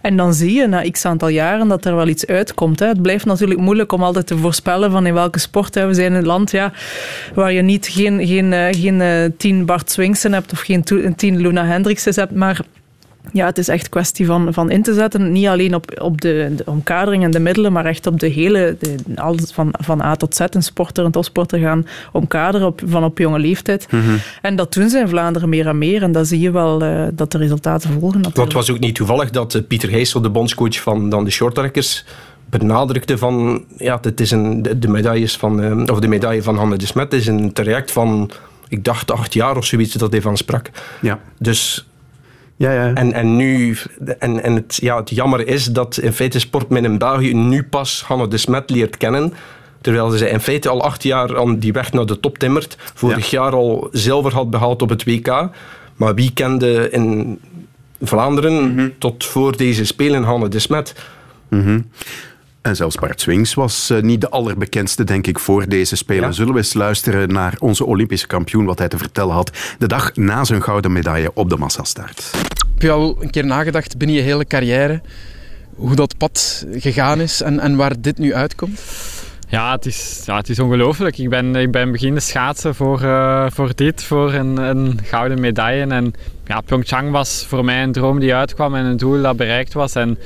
[0.00, 2.78] En dan zie je na x aantal jaren dat er wel iets uitkomt.
[2.78, 2.86] Hè.
[2.86, 6.18] Het blijft natuurlijk moeilijk om altijd te voorspellen van in welke sport we zijn in
[6.18, 6.72] een land ja,
[7.34, 10.84] waar je niet geen, geen, eh, geen eh, tien Bart Swingsen hebt of geen
[11.16, 12.60] tien Luna Hendriksen hebt, maar
[13.32, 15.32] ja, het is echt kwestie van, van in te zetten.
[15.32, 18.76] Niet alleen op, op de, de omkadering en de middelen, maar echt op de hele,
[18.78, 20.40] de, alles van, van A tot Z.
[20.50, 23.88] Een sporter en topsporter gaan omkaderen op, van op jonge leeftijd.
[24.42, 26.02] En dat doen ze in Vlaanderen meer en meer.
[26.02, 28.20] En dan zie je wel eh, dat de resultaten volgen.
[28.20, 28.44] Natuurlijk.
[28.44, 32.04] het was ook niet toevallig dat eh, Pieter Heysel, de bondscoach van dan de shorttrekkers,
[32.50, 36.56] benadrukte van ja, het is een, de, de medailles van, eh, of de medaille van
[36.56, 38.30] Hanne de Smet is een traject van,
[38.68, 40.70] ik dacht acht jaar of zoiets dat hij van sprak.
[41.00, 41.20] Ja.
[41.38, 41.89] Dus
[42.60, 42.94] ja, ja.
[42.94, 43.76] En, en nu,
[44.18, 48.02] en, en het, ja, het jammer is dat in feite Sportmin in België nu pas
[48.06, 49.32] Hanne de Smet leert kennen.
[49.80, 52.76] Terwijl ze in feite al acht jaar aan die weg naar de top timmert.
[52.94, 55.48] Vorig jaar al zilver had behaald op het WK.
[55.96, 57.40] Maar wie kende in
[58.00, 60.94] Vlaanderen tot voor deze Spelen Hanne de Smet?
[61.48, 61.80] Mhm.
[62.62, 66.34] En zelfs Bart Swings was eh, niet de allerbekendste, denk ik, voor deze Spelen.
[66.34, 70.16] Zullen we eens luisteren naar onze Olympische kampioen, wat hij te vertellen had de dag
[70.16, 72.30] na zijn gouden medaille op de massastart.
[72.72, 75.00] Heb je al een keer nagedacht binnen je hele carrière
[75.74, 78.80] hoe dat pad gegaan is en, en waar dit nu uitkomt?
[79.48, 81.18] Ja, het is, ja, het is ongelooflijk.
[81.18, 85.86] Ik ben, ik ben beginnen schaatsen voor, eh, voor dit, voor een, een gouden medaille.
[85.86, 86.14] En
[86.46, 89.94] ja, Pyeongchang was voor mij een droom die uitkwam en een doel dat bereikt was.
[89.94, 90.18] En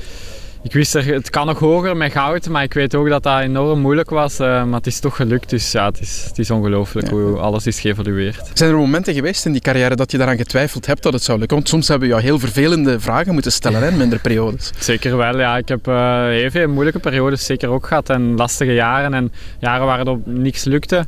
[0.65, 3.41] ik wist er, het kan nog hoger met goud, maar ik weet ook dat dat
[3.41, 4.39] enorm moeilijk was.
[4.39, 7.67] eh, maar het is toch gelukt, dus ja, het is, het is ongelooflijk hoe alles
[7.67, 8.41] is geëvolueerd.
[8.53, 11.39] Zijn er momenten geweest in die carrière dat je daaraan getwijfeld hebt dat het zou
[11.39, 11.57] lukken?
[11.57, 14.71] Want soms hebben we jou heel vervelende vragen moeten stellen in mindere periodes.
[14.79, 15.57] Zeker wel, ja.
[15.57, 19.85] Ik heb eh, heel veel moeilijke periodes zeker ook gehad en lastige jaren en jaren
[19.85, 21.05] waarop niks lukte.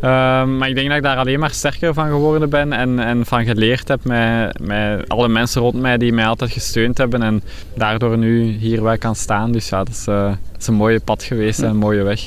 [0.00, 3.26] Ehm, maar ik denk dat ik daar alleen maar sterker van geworden ben en, en
[3.26, 7.42] van geleerd heb met, met alle mensen rond mij die mij altijd gesteund hebben en
[7.74, 9.52] daardoor nu hier wel kan staan.
[9.52, 12.20] Dus ja, dat is, eh, is een mooie pad geweest en een mooie weg.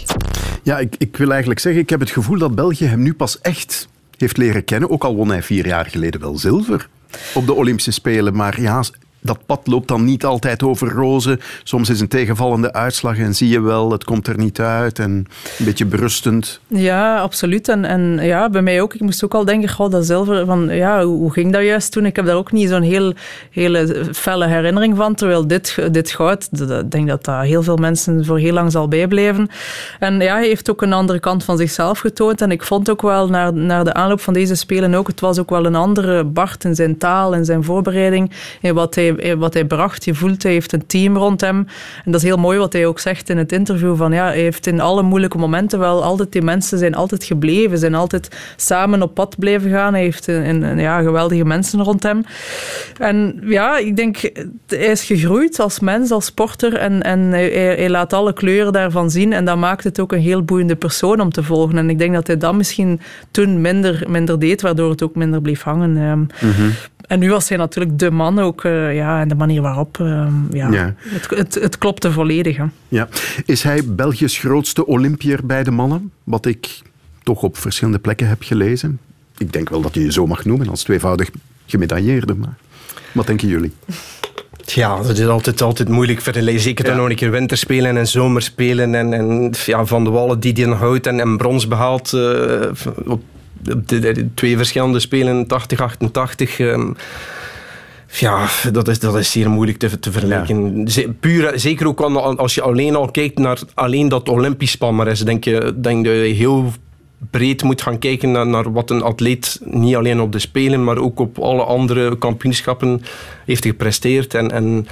[0.64, 3.42] Ja, ik, ik wil eigenlijk zeggen, ik heb het gevoel dat België hem nu pas
[3.42, 4.90] echt heeft leren kennen.
[4.90, 6.88] Ook al won hij vier jaar geleden wel zilver
[7.34, 8.36] op de Olympische Spelen.
[8.36, 8.84] Maar ja,
[9.24, 11.40] dat pad loopt dan niet altijd over rozen.
[11.64, 15.00] Soms is een tegenvallende uitslag en zie je wel, het komt er niet uit.
[15.00, 15.12] En
[15.60, 16.60] een beetje berustend.
[16.68, 17.68] Ja, absoluut.
[17.68, 18.94] En, en ja, bij mij ook.
[18.94, 22.06] Ik moest ook al denken, goh, dat zilver, van, ja, hoe, ging dat juist toen?
[22.06, 23.14] Ik heb daar ook niet zo'n heel,
[23.52, 25.16] hele felle herinnering van.
[25.16, 28.88] Terwijl dit, dit goud, ik denk dat dat heel veel mensen voor heel lang zal
[28.88, 29.50] bijblijven.
[30.00, 32.42] En ja, hij heeft ook een andere kant van zichzelf getoond.
[32.42, 35.40] En ik vond ook wel, naar, naar de aanloop van deze Spelen ook, het was
[35.40, 38.32] ook wel een andere Bart in zijn taal, in zijn voorbereiding,
[38.62, 40.06] in wat hij, in wat hij bracht.
[40.06, 41.58] Je voelt, hij heeft een team rond hem.
[42.06, 44.39] En dat is heel mooi wat hij ook zegt in het interview, van ja, hij
[44.39, 49.02] heeft in alle moeilijke momenten wel altijd, die mensen zijn altijd gebleven, zijn altijd samen
[49.02, 49.93] op pad blijven gaan.
[49.93, 52.23] Hij heeft een, een- ja, geweldige mensen rond hem.
[52.97, 54.17] En ja, ik denk,
[54.67, 59.34] hij is gegroeid als mens, als sporter en, en hij, laat alle kleuren daarvan zien
[59.34, 61.78] en dat maakt het ook een heel boeiende persoon om te volgen.
[61.78, 62.99] En ik denk dat hij dat misschien
[63.32, 65.97] toen minder, minder deed, waardoor het ook minder bleef hangen.
[65.97, 66.23] ehm.
[67.13, 70.34] En nu was hij natuurlijk de man ook, eh, ja, en de manier waarop, ehm,
[70.52, 70.93] ja, Ja.
[70.97, 72.58] Het, het, het klopte volledig.
[72.58, 72.63] Hè.
[72.88, 73.08] Ja.
[73.45, 76.12] Is hij Belgisch grootste Olympier bij de mannen?
[76.23, 76.82] Wat ik
[77.23, 78.99] toch op verschillende plekken heb gelezen.
[79.38, 81.30] Ik denk wel dat je je zo mag noemen als tweevoudig
[81.65, 82.34] gemedailleerde.
[82.34, 82.58] Maar
[83.12, 83.71] wat denken jullie?
[84.65, 86.62] Ja, dat is altijd, altijd moeilijk vergelijken.
[86.62, 88.95] Zeker dan nog een keer winterspelen en zomerspelen.
[88.95, 92.71] En, en ja, Van de Wallen die die hout en, en brons behaalt eh,
[93.06, 93.21] op
[94.34, 96.60] twee verschillende spelen, 80, 88.
[96.60, 96.91] ehm,
[98.19, 100.88] ja, dat is, dat is zeer moeilijk te, te vergelijken.
[100.88, 105.19] Ze- Puur, zeker ook al- als je alleen al kijkt naar alleen dat Olympisch palmarès,
[105.19, 106.71] denk je denk dat je heel
[107.32, 110.97] breed moet gaan kijken naar, naar wat een atleet niet alleen op de Spelen, maar
[110.97, 113.02] ook op alle andere kampioenschappen
[113.45, 114.34] heeft gepresteerd.
[114.34, 114.88] En, en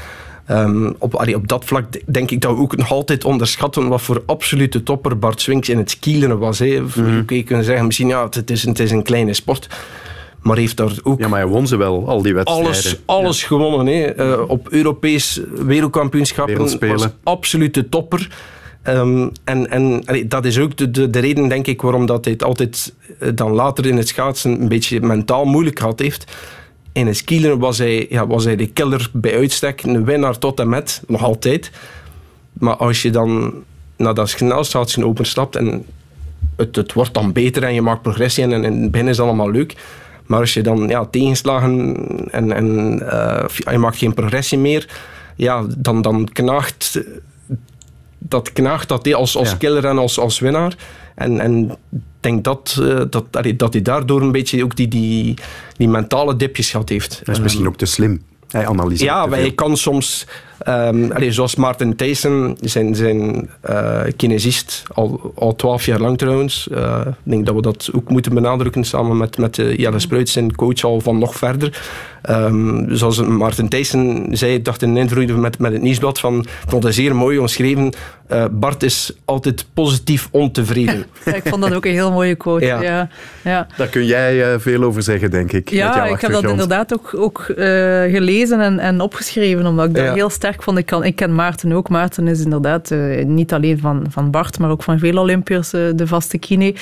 [0.46, 4.02] ehm, op, allee, op dat vlak denk ik dat we ook nog altijd onderschatten wat
[4.02, 6.60] voor absolute topper Bart Swings in het skielen was.
[6.60, 6.82] Hè.
[7.22, 9.68] Oké, je kunt zeggen, misschien ja, het is, het is een kleine sport.
[10.42, 11.20] Maar heeft daar ook...
[11.20, 12.68] Ja, maar hij won ze wel, al die wedstrijden.
[12.68, 13.86] Alles, alles gewonnen.
[13.86, 14.04] Hè.
[14.04, 18.30] Eh, op Europees wereldkampioenschappen was absolute topper.
[18.84, 22.24] Ehm, en en allee, dat is ook de, de, de reden, denk ik, waarom dat
[22.24, 26.32] hij het altijd eh, dan later in het schaatsen een beetje mentaal moeilijk gehad heeft.
[26.92, 29.84] In een skieler was hij, ja, was hij de killer bij uitstek.
[29.84, 31.72] Een winnaar tot en met, nog altijd.
[32.54, 33.54] Maar als je dan
[33.96, 35.86] naar dat snelstatiën openstapt en
[36.56, 39.18] het, het wordt dan beter en je maakt progressie en, en in het begin is
[39.18, 39.76] het allemaal leuk.
[40.26, 41.96] Maar als je dan ja, tegenslagen
[42.32, 44.90] en, en eh, je maakt geen progressie meer,
[45.36, 47.02] ja, dan, dan knaagt
[48.18, 49.56] dat knaagt dat als, als Ja.
[49.56, 50.76] killer en als, als winnaar.
[51.16, 54.88] En, en ik denk dat, eh, dat, allee, dat hij daardoor een beetje ook die,
[54.88, 55.34] die,
[55.78, 57.22] die mentale dipjes gehad heeft.
[57.24, 58.22] Dat is misschien ook te slim.
[58.48, 60.28] Hij analyseert Ja, maar je kan soms,
[60.64, 66.68] ehm, allee, zoals Maarten Thijssen, zijn, zijn eh, kinesist, al, al 12 jaar lang trouwens.
[66.70, 70.30] Eh, ik denk dat we dat ook moeten benadrukken samen met, met eh, Jelle Spruit,
[70.30, 71.82] zijn coach al van nog verder.
[72.22, 76.40] Ehm, zoals Maarten Thijssen zei, ik dacht in een interview met, met het Nieuwsblad, van,
[76.40, 77.94] ik vond het zeer mooi omschreven,
[78.28, 81.06] eh, Bart is altijd positief ontevreden.
[81.26, 82.66] Ja, ik vond dat ook een heel mooie quote.
[82.66, 82.82] Ja.
[82.82, 83.10] Ja.
[83.44, 85.70] Ja, Daar kun jij veel over zeggen, denk ik.
[85.70, 87.66] met Ja, jouw ik heb dat inderdaad ook, ook eh,
[88.12, 90.78] gelezen en, en opgeschreven, omdat ik dat heel sterk vond.
[90.78, 91.90] Ik, kan, ik ken Maarten ook.
[91.90, 95.82] Maarten is inderdaad eh, niet alleen van, van Bart, maar ook van veel Olympiërs eh,
[95.96, 96.76] de vaste kine.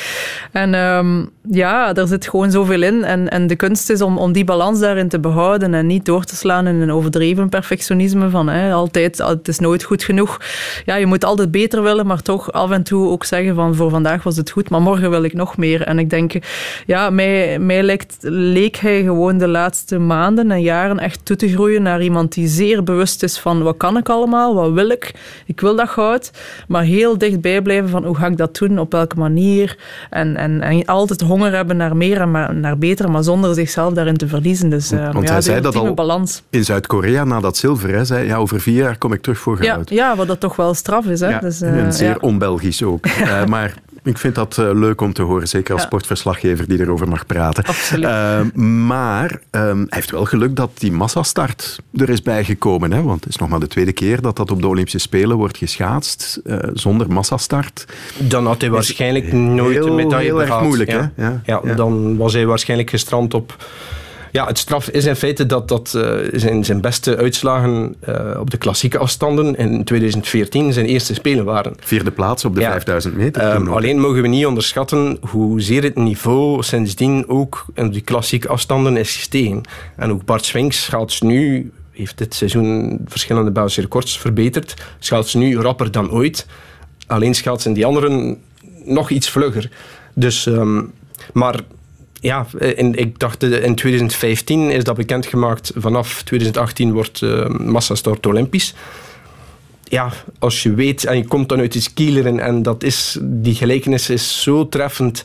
[0.51, 3.03] En ehm, ja, daar zit gewoon zoveel in.
[3.03, 6.23] En, en de kunst is om, om die balans daarin te behouden en niet door
[6.23, 10.37] te slaan in een overdreven perfectionisme van altijd, ah, het is nooit goed genoeg.
[10.85, 13.89] Ja, je moet altijd beter willen, maar toch af en toe ook zeggen van voor
[13.89, 15.81] vandaag was het goed, maar morgen wil ik nog meer.
[15.81, 16.33] En ik denk,
[16.85, 21.47] ja, mij, mij lijkt, leek hij gewoon de laatste maanden en jaren echt toe te
[21.47, 25.13] groeien naar iemand die zeer bewust is van wat kan ik allemaal, wat wil ik,
[25.45, 26.31] ik wil dat goud,
[26.67, 29.77] maar heel dichtbij blijven van hoe ga ik dat doen, op welke manier.
[30.09, 33.93] En, en, en altijd honger hebben naar meer en maar, naar beter, maar zonder zichzelf
[33.93, 34.69] daarin te verliezen.
[34.69, 36.43] Dus eh, Want ja, hij zei dat al balans.
[36.49, 37.89] in Zuid-Korea na dat zilver.
[37.89, 39.89] Hij zei, ja, over vier jaar kom ik terug voor Ja, goud.
[39.89, 41.19] ja, wat dat toch wel straf is.
[41.19, 41.29] Hè?
[41.29, 42.17] Ja, dus, eh, en zeer ja.
[42.19, 43.05] on-Belgisch ook.
[43.19, 45.87] Eh, maar ik vind dat eh, leuk om te horen, zeker als Ja.
[45.87, 47.63] sportverslaggever die erover mag praten.
[47.63, 52.91] Eh, maar ehm, hij heeft wel geluk dat die massastart er is bijgekomen.
[52.91, 53.01] Hè?
[53.01, 55.57] Want het is nog maar de tweede keer dat dat op de Olympische Spelen wordt
[55.57, 57.85] geschaatst, eh, zonder massastart.
[58.17, 61.11] Dan had hij waarschijnlijk nooit heel- een medaille heel erg moeilijk, ja.
[61.15, 61.23] hè?
[61.25, 61.73] Ja, Ja, ja.
[61.73, 63.65] dan was hij waarschijnlijk gestrand op...
[64.31, 68.49] Ja, het straf is in feite dat, dat eh, zijn, zijn beste uitslagen eh, op
[68.49, 71.73] de klassieke afstanden in 2014 zijn eerste spelen waren.
[71.79, 73.41] Vierde plaats op de 5000 meter.
[73.41, 78.97] Ehm, alleen mogen we niet onderschatten hoezeer het niveau sindsdien ook in die klassieke afstanden
[78.97, 79.61] is gestegen.
[79.95, 85.57] En ook Bart Swings gaat nu, heeft dit seizoen verschillende Belgische records verbeterd, schaats nu
[85.57, 86.45] rapper dan ooit.
[87.07, 88.37] Alleen schaatsen die anderen
[88.83, 89.69] nog iets vlugger.
[90.13, 90.81] Dus, ehm,
[91.33, 91.59] maar
[92.19, 95.71] ja, in, ik dacht eh, in 2015 is dat bekendgemaakt.
[95.75, 98.73] Vanaf 2018 wordt uh, massastart Olympisch
[99.89, 103.55] ja, als je weet en je komt dan uit die skileren en dat is, die
[103.55, 105.23] gelijkenis is zo treffend,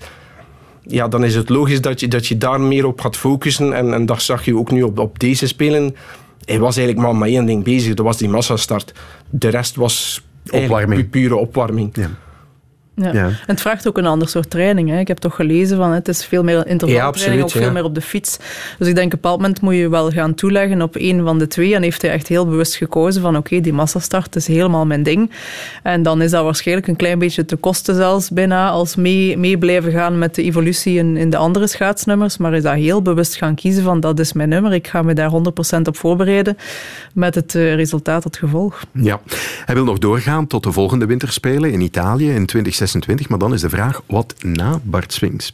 [0.82, 3.72] ja, dan is het logisch dat je, dat je daar meer op gaat focussen.
[3.72, 5.96] En, en dat zag je ook nu op, op deze spelen.
[6.44, 8.92] Hij was eigenlijk maar met één ding bezig, dat was die massastart.
[9.30, 11.00] De rest was Opwarming.
[11.00, 11.90] pu- pure opwarming.
[11.92, 12.10] Ja.
[12.94, 13.12] Ja.
[13.12, 13.26] Ja.
[13.26, 14.88] En het vraagt ook een ander soort training.
[14.88, 14.98] Hè.
[14.98, 17.70] Ik heb toch gelezen van het is veel meer Ja, intervaltraining, absoluut, ook veel ja.
[17.70, 18.38] meer op de fiets.
[18.78, 21.38] Dus ik denk op een bepaald moment moet je wel gaan toeleggen op één van
[21.38, 21.74] de twee.
[21.74, 25.30] En heeft hij echt heel bewust gekozen van oké, die massastart is helemaal mijn ding.
[25.82, 29.58] En dan is dat waarschijnlijk een klein beetje te kosten zelfs bijna als mee, mee
[29.58, 32.36] blijven gaan met de evolutie in, in de andere schaatsnummers.
[32.36, 35.14] Maar is dat heel bewust gaan kiezen van dat is mijn nummer, ik ga me
[35.14, 35.34] daar 100%
[35.82, 36.56] op voorbereiden
[37.14, 38.82] met het eh, resultaat tot gevolg.
[38.92, 39.20] Ja,
[39.64, 42.83] hij wil nog doorgaan tot de volgende winterspelen in Italië in 2026.
[43.28, 45.50] Maar dan is de vraag, wat na Bart Swings?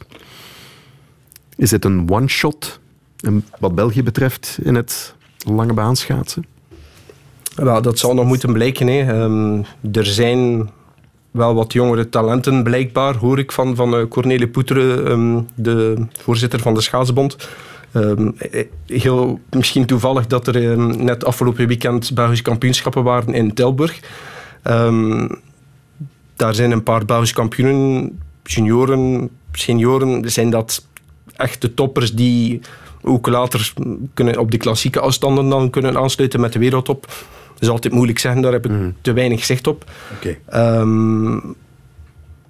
[1.55, 2.79] Is het een one-shot,
[3.59, 6.45] wat België betreft, in het lange baan schaatsen?
[7.55, 8.87] Wel, dat zal nog moeten blijken.
[8.87, 8.99] Hè.
[8.99, 10.69] Ehm, er zijn
[11.31, 16.59] wel wat jongere talenten blijkbaar, hoor ik van, van eh, Cornelie Poeteren, ehm, de voorzitter
[16.59, 17.49] van de Schaatsbond.
[17.91, 23.99] Ehm, eh, heel misschien toevallig dat er net afgelopen weekend Belgische kampioenschappen waren in Tilburg.
[26.35, 30.85] Daar zijn een paar Belgische kampioenen, junioren, senioren, zijn dat
[31.35, 32.61] echte toppers die
[33.01, 33.73] ook later
[34.13, 37.01] kunnen op de klassieke afstanden dan kunnen aansluiten met de wereldtop.
[37.53, 39.91] Dat is altijd moeilijk zeggen, daar heb ik te weinig zicht op.
[40.45, 41.37] Ehm,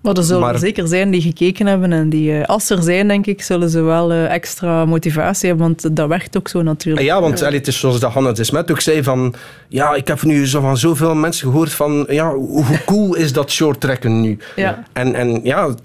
[0.01, 2.81] Maar er zullen Maar- er zeker zijn die gekeken hebben en die, eh, als er
[2.81, 6.61] zijn, denk ik, zullen ze wel eh, extra motivatie hebben, want dat werkt ook zo
[6.61, 7.05] natuurlijk.
[7.05, 9.33] Ja, want allee, het is zoals dat Hanna de Smet ook zei van...
[9.67, 12.05] Ja, ik heb nu zo van zoveel mensen gehoord van...
[12.09, 14.37] Ja, hoe cool is dat shorttrekken nu?
[14.55, 14.83] Ja.
[14.93, 15.75] En, en ja,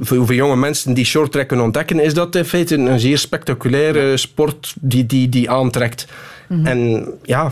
[0.00, 2.00] voor, voor jonge mensen die shorttrekken ontdekken...
[2.00, 6.06] is dat in feite een, een zeer spectaculaire sport die, die, die aantrekt.
[6.48, 6.66] Mhm.
[6.66, 7.50] En ja,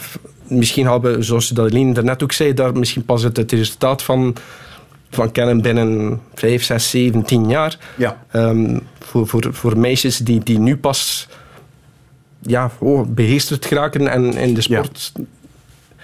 [0.49, 2.55] misschien hebben we, zoals dat Eline daarnet ook zei...
[2.55, 4.37] daar misschien pas het, het resultaat van,
[5.11, 7.79] van kennen binnen 5, 6, 7, 10 jaar.
[7.97, 8.25] Ja.
[8.31, 11.29] Ehm, voor, voor, voor meisjes die, die nu pas
[12.41, 15.13] ja, oh, beheerst geraken en in de sport...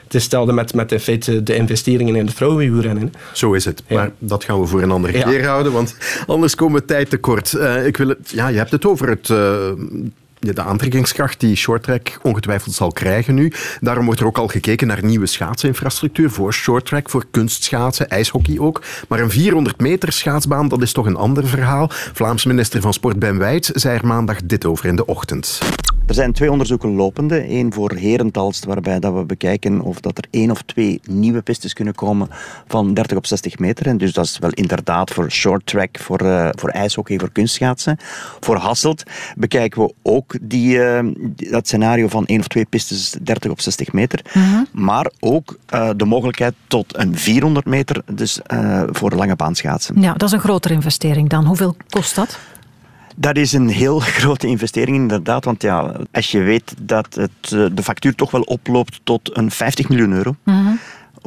[0.07, 3.13] Het is hetzelfde met, met in feite de investeringen in het vrouwenwielrennen.
[3.33, 3.83] Zo is het.
[3.87, 3.97] Ja.
[3.97, 5.29] Maar dat gaan we voor een andere Ja.
[5.29, 7.55] keer houden, want anders komen we tijd tekort.
[7.55, 9.71] Eh, ik wil het, ja, je hebt het over het, eh,
[10.39, 13.53] de aantrekkingskracht die shorttrack ongetwijfeld zal krijgen nu.
[13.81, 18.83] Daarom wordt er ook al gekeken naar nieuwe schaatsinfrastructuur voor shorttrack, voor kunstschaatsen, ijshockey ook.
[19.09, 21.91] Maar een 400 meter schaatsbaan, dat is toch een ander verhaal.
[21.91, 25.61] Vlaams minister van Sport Ben Wijts zei er maandag dit over in de ochtend.
[26.07, 27.51] Er zijn twee onderzoeken lopende.
[27.51, 31.73] Eén voor Herentals, waarbij dat we bekijken of dat er één of twee nieuwe pistes
[31.73, 32.29] kunnen komen
[32.67, 33.87] van 30 op 60 meter.
[33.87, 37.97] En dus dat is wel inderdaad voor short track, voor, eh, voor ijshockey, voor kunstschaatsen.
[38.41, 39.03] Voor Hasselt
[39.37, 41.07] bekijken we ook die, eh,
[41.51, 44.21] dat scenario van één of twee pistes 30 op 60 meter.
[44.73, 48.41] Maar ook eh, de mogelijkheid tot een 400 meter, dus
[48.91, 50.01] voor lange baanschaatsen.
[50.01, 51.45] Ja, dat is een grotere investering dan.
[51.45, 52.39] Hoeveel kost dat?
[53.19, 57.67] Dat is een heel grote investering inderdaad, want ja, als je weet dat het, eh,
[57.73, 60.37] de factuur toch wel oploopt tot een 50 miljoen euro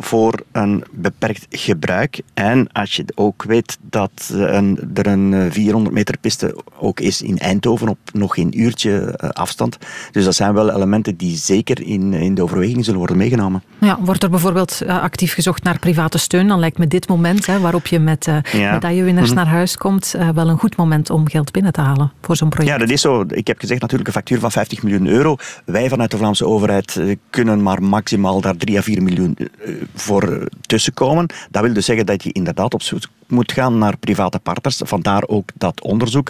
[0.01, 2.21] voor een beperkt gebruik.
[2.33, 6.99] En als je ook weet dat eh, een, er een eh, 400 meter piste ook
[6.99, 9.77] is in Eindhoven op nog geen uurtje eh, afstand.
[10.11, 13.63] Dus dat zijn wel elementen die zeker in, in de overweging zullen worden meegenomen.
[13.79, 16.47] Ja, wordt er bijvoorbeeld eh, actief gezocht naar private steun?
[16.47, 18.71] Dan lijkt me dit moment, hè, waarop je met eh Ja.
[18.73, 19.35] medaillewinnaars Mhm.
[19.37, 22.49] naar huis komt, eh, wel een goed moment om geld binnen te halen voor zo'n
[22.49, 22.71] project.
[22.73, 23.25] Ja, dat is zo.
[23.27, 25.35] Ik heb gezegd natuurlijk een factuur van 50 miljoen euro.
[25.65, 29.73] Wij vanuit de Vlaamse overheid eh, kunnen maar maximaal daar 3 à 4 miljoen eh,
[29.95, 31.25] voor tussenkomen.
[31.51, 34.81] Dat wil dus zeggen dat je inderdaad op zoek moet gaan naar private partners.
[34.85, 36.29] Vandaar ook dat onderzoek.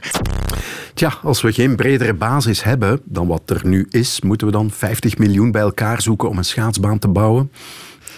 [0.93, 4.71] Tja, als we geen bredere basis hebben dan wat er nu is, moeten we dan
[4.71, 7.51] 50 miljoen bij elkaar zoeken om een schaatsbaan te bouwen?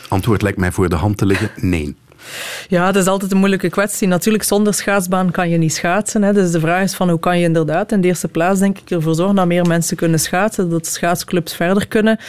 [0.08, 1.96] Antwoord lijkt mij voor de hand te liggen, nee.
[2.68, 4.08] Ja, dat is altijd een moeilijke kwestie.
[4.08, 6.22] Natuurlijk, zonder schaatsbaan kan je niet schaatsen.
[6.22, 6.34] Hè.
[6.34, 8.90] Dus de vraag is van hoe kan je inderdaad in de eerste plaats denk ik
[8.90, 12.20] ervoor zorgen dat meer mensen kunnen schaatsen, dat schaatsclubs verder kunnen.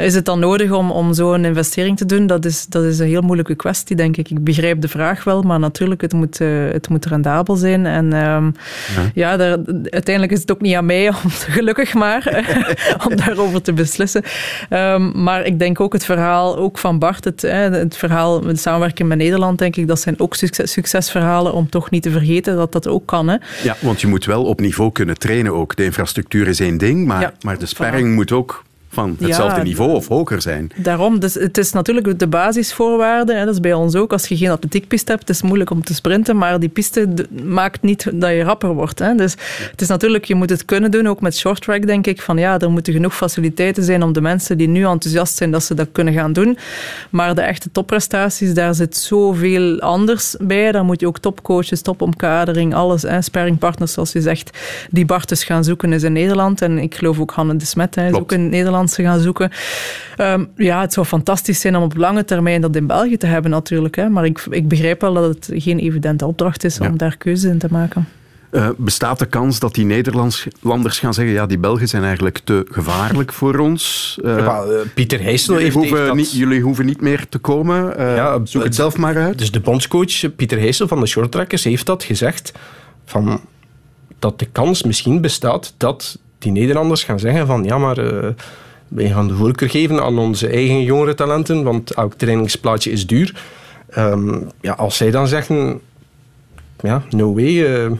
[0.00, 2.26] Is het dan nodig om, om zo'n investering te doen?
[2.26, 4.30] Dat is, dat is een heel moeilijke kwestie, denk ik.
[4.30, 7.86] Ik begrijp de vraag wel, maar natuurlijk, het moet, eh, het moet rendabel zijn.
[7.86, 8.50] En ehm,
[9.14, 12.44] ja, daar, uiteindelijk is het ook niet aan mij, om, gelukkig maar,
[13.08, 14.22] om daarover te beslissen.
[14.68, 19.06] Ehm, maar ik denk ook het verhaal ook van Bart, het, het verhaal met samenwerken
[19.06, 22.72] met Nederland, denk ik, dat zijn ook succes, succesverhalen om toch niet te vergeten dat
[22.72, 23.28] dat ook kan.
[23.28, 23.36] Hè.
[23.62, 25.76] Ja, want je moet wel op niveau kunnen trainen ook.
[25.76, 29.62] De infrastructuur is één ding, maar, Ja, maar de sparring moet ook van hetzelfde Ja,
[29.62, 30.70] niveau of hoger zijn.
[30.76, 33.34] Daarom, dus het is natuurlijk de basisvoorwaarde.
[33.34, 34.12] Hè, dat is bij ons ook.
[34.12, 37.08] Als je geen atletiekpiste hebt, het is moeilijk om te sprinten, maar die piste
[37.44, 38.98] maakt niet dat je rapper wordt.
[38.98, 39.14] Hè.
[39.14, 39.36] Dus
[39.70, 42.38] het is natuurlijk, je moet het kunnen doen, ook met short track denk ik, van
[42.38, 45.74] ja, er moeten genoeg faciliteiten zijn om de mensen die nu enthousiast zijn, dat ze
[45.74, 46.58] dat kunnen gaan doen.
[47.10, 50.72] Maar de echte topprestaties, daar zit zoveel anders bij.
[50.72, 54.58] Daar moet je ook topcoaches, topomkadering, alles, hè, sparringpartners, zoals je zegt,
[54.90, 56.62] die Bart dus gaan zoeken is in Nederland.
[56.62, 58.22] En ik geloof ook Hanne de Smet hè, is Klopt.
[58.22, 59.50] ook in Nederland gaan zoeken.
[60.16, 63.50] Ehm, ja, het zou fantastisch zijn om op lange termijn dat in België te hebben
[63.50, 63.96] natuurlijk.
[63.96, 64.08] Hè.
[64.08, 67.58] Maar ik, ik begrijp wel dat het geen evidente opdracht is om daar keuzes in
[67.58, 68.08] te maken.
[68.50, 72.66] Eh, bestaat de kans dat die Nederlanders gaan zeggen ja, die Belgen zijn eigenlijk te
[72.70, 74.18] gevaarlijk voor ons?
[74.24, 77.28] Eh, Ja, eh, Pieter Heijsel jullie heeft- hoeven heeft dat- niet, Jullie hoeven niet meer
[77.28, 77.96] te komen.
[77.98, 79.38] Eh, zoek het zelf maar uit.
[79.38, 82.52] Dus de bondscoach Pieter Heijsel van de shorttrackers heeft dat gezegd.
[83.04, 83.40] Van,
[84.18, 88.28] dat de kans misschien bestaat dat die Nederlanders gaan zeggen van ja, maar eh,
[88.90, 93.42] wij gaan de voorkeur geven aan onze eigen jongere talenten, want elk trainingsplaatje is duur.
[93.90, 95.80] Ehm, ja, als zij dan zeggen,
[96.80, 97.90] ja, no way, eh,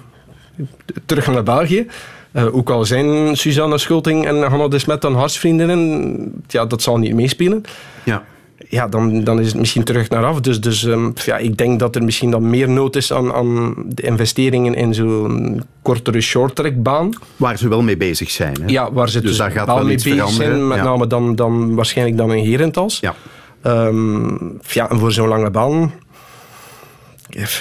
[1.07, 1.87] terug naar België.
[2.33, 6.98] Eh, ook al zijn Suzanne Schulting en Hanna de Smet dan hartsvriendinnen, ja, dat zal
[6.98, 7.62] niet meespelen.
[8.05, 8.24] Ja.
[8.68, 10.40] Ja, dan, dan is het misschien terug naar af.
[10.40, 13.75] Dus, dus ehm, ja, ik denk dat er misschien dan meer nood is aan, aan
[13.87, 17.11] de investeringen in zo'n kortere shorttrackbaan.
[17.37, 18.57] Waar ze wel mee bezig zijn.
[18.61, 18.66] Hè?
[18.66, 20.55] Ja, waar ze dus dus, daar gaat wel wel mee iets bezig veranderen.
[20.55, 20.68] zijn.
[20.68, 20.85] Met ja.
[20.85, 23.01] name dan, dan waarschijnlijk dan in Herentals.
[23.01, 23.14] Ja.
[23.62, 25.92] Ehm, ja, en voor zo'n lange baan...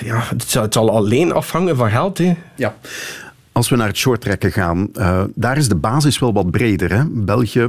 [0.04, 2.18] Ja, het zal, het zal alleen afhangen van geld.
[2.18, 2.36] Hè.
[2.56, 2.76] Ja.
[3.52, 6.94] Als we naar het shorttrekken gaan, eh, daar is de basis wel wat breder.
[6.94, 7.04] Hè?
[7.08, 7.68] België eh,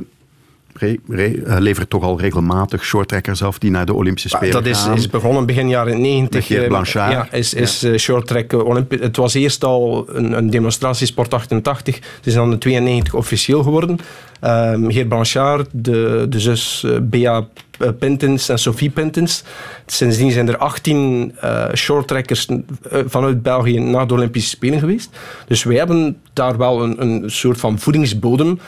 [1.46, 4.96] levert toch al regelmatig shorttrekkers af die naar de Olympische Spelen Dat is, gaan.
[4.96, 6.34] is begonnen begin jaren 90.
[6.34, 7.12] Met Geert eh, Blanchard.
[7.12, 11.94] Ja, is, is eh, eh, Olympi- Het was eerst al een, een demonstratiesport 88.
[11.94, 13.98] Het is dan in 92 officieel geworden.
[14.40, 17.46] Ehm Geert Blanchard, de, de zus eh, Bea
[17.78, 19.44] eh, Pintens en Sophie Pintens.
[19.86, 25.10] Sindsdien zijn er 18 eh shorttrackers eh, vanuit België naar de Olympische Spelen geweest.
[25.46, 28.58] Dus wij hebben daar wel een, een soort van voedingsbodem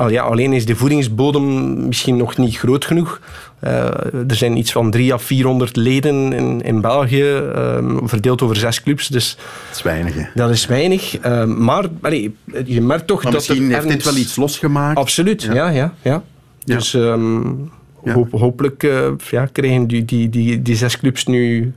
[0.00, 3.20] al ja, alleen is de voedingsbodem misschien nog niet groot genoeg.
[3.64, 3.70] Uh,
[4.12, 8.82] er zijn iets van 300 à 400 leden in, in België, um, verdeeld over zes
[8.82, 9.08] clubs.
[9.08, 10.14] Dus dat is weinig.
[10.14, 10.22] Hè?
[10.34, 11.24] Dat is weinig.
[11.26, 13.48] Uh, maar allee, je merkt toch maar dat.
[13.48, 14.98] Misschien er heeft dit wel iets losgemaakt.
[14.98, 15.70] Absoluut, ja, ja.
[15.70, 16.22] ja, ja.
[16.64, 16.92] Dus.
[16.92, 17.70] Um,
[18.04, 18.12] ja.
[18.12, 21.72] Hoop, hopelijk uh, ja, krijgen die, die, die, die zes clubs nu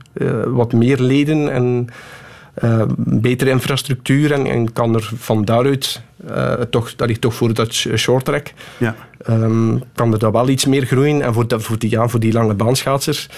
[0.46, 1.88] wat meer leden en
[2.62, 7.54] uh, betere infrastructuur en, en, kan er van daaruit, uh, toch, dat ligt toch voor
[7.54, 8.96] dat short track, ja.
[9.28, 11.22] um, kan er dan wel iets meer groeien.
[11.22, 13.28] En voor, dat, voor, die, ja, voor die lange baanschaatsers,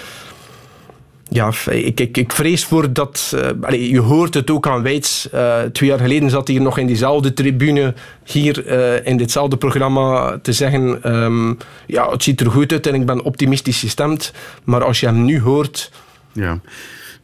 [1.28, 3.32] ja, ik, ik, ik vrees voor dat.
[3.34, 5.28] Uh, allez, je hoort het ook aan Weits.
[5.34, 7.94] Uh, twee jaar geleden zat hij nog in diezelfde tribune,
[8.24, 11.56] hier uh, in ditzelfde programma, te zeggen: um,
[11.86, 14.32] Ja, het ziet er goed uit en ik ben optimistisch gestemd.
[14.64, 15.90] Maar als je hem nu hoort.
[16.32, 16.60] Ja.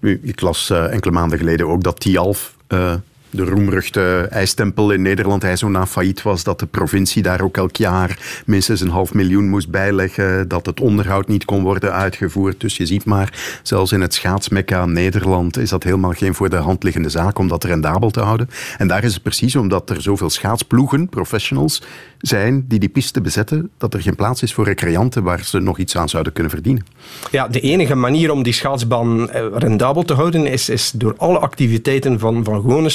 [0.03, 2.95] Ik las uh, enkele maanden geleden ook dat Tialf, uh,
[3.33, 7.57] de roemruchte ijstempel in Nederland, hij zo na failliet was, dat de provincie daar ook
[7.57, 12.61] elk jaar minstens een half miljoen moest bijleggen, dat het onderhoud niet kon worden uitgevoerd.
[12.61, 16.57] Dus je ziet maar, zelfs in het schaatsmekka Nederland is dat helemaal geen voor de
[16.57, 18.49] hand liggende zaak om dat rendabel te houden.
[18.79, 21.83] En daar is het precies omdat er zoveel schaatsploegen, professionals,
[22.19, 25.79] zijn die die piste bezetten, dat er geen plaats is voor recreanten waar ze nog
[25.79, 26.85] iets aan zouden kunnen verdienen.
[27.31, 32.19] Ja, de enige manier om die schaatsbaan rendabel te houden is, is door alle activiteiten
[32.19, 32.89] van, van gewone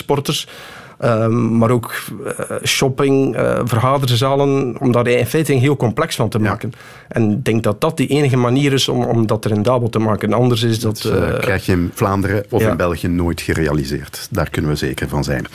[1.03, 1.93] Um, maar ook
[2.25, 2.32] uh,
[2.63, 6.71] shopping, uh, vergaderzalen, om daar in feite een heel complex van te maken.
[6.73, 6.78] Ja.
[7.07, 10.34] En ik denk dat dat de enige manier is om, om dat rendabel te maken.
[10.34, 11.01] Anders is dat...
[11.01, 12.69] dat uh, krijg je in Vlaanderen of ja.
[12.69, 14.28] in België nooit gerealiseerd.
[14.32, 15.45] Daar kunnen we zeker van zijn.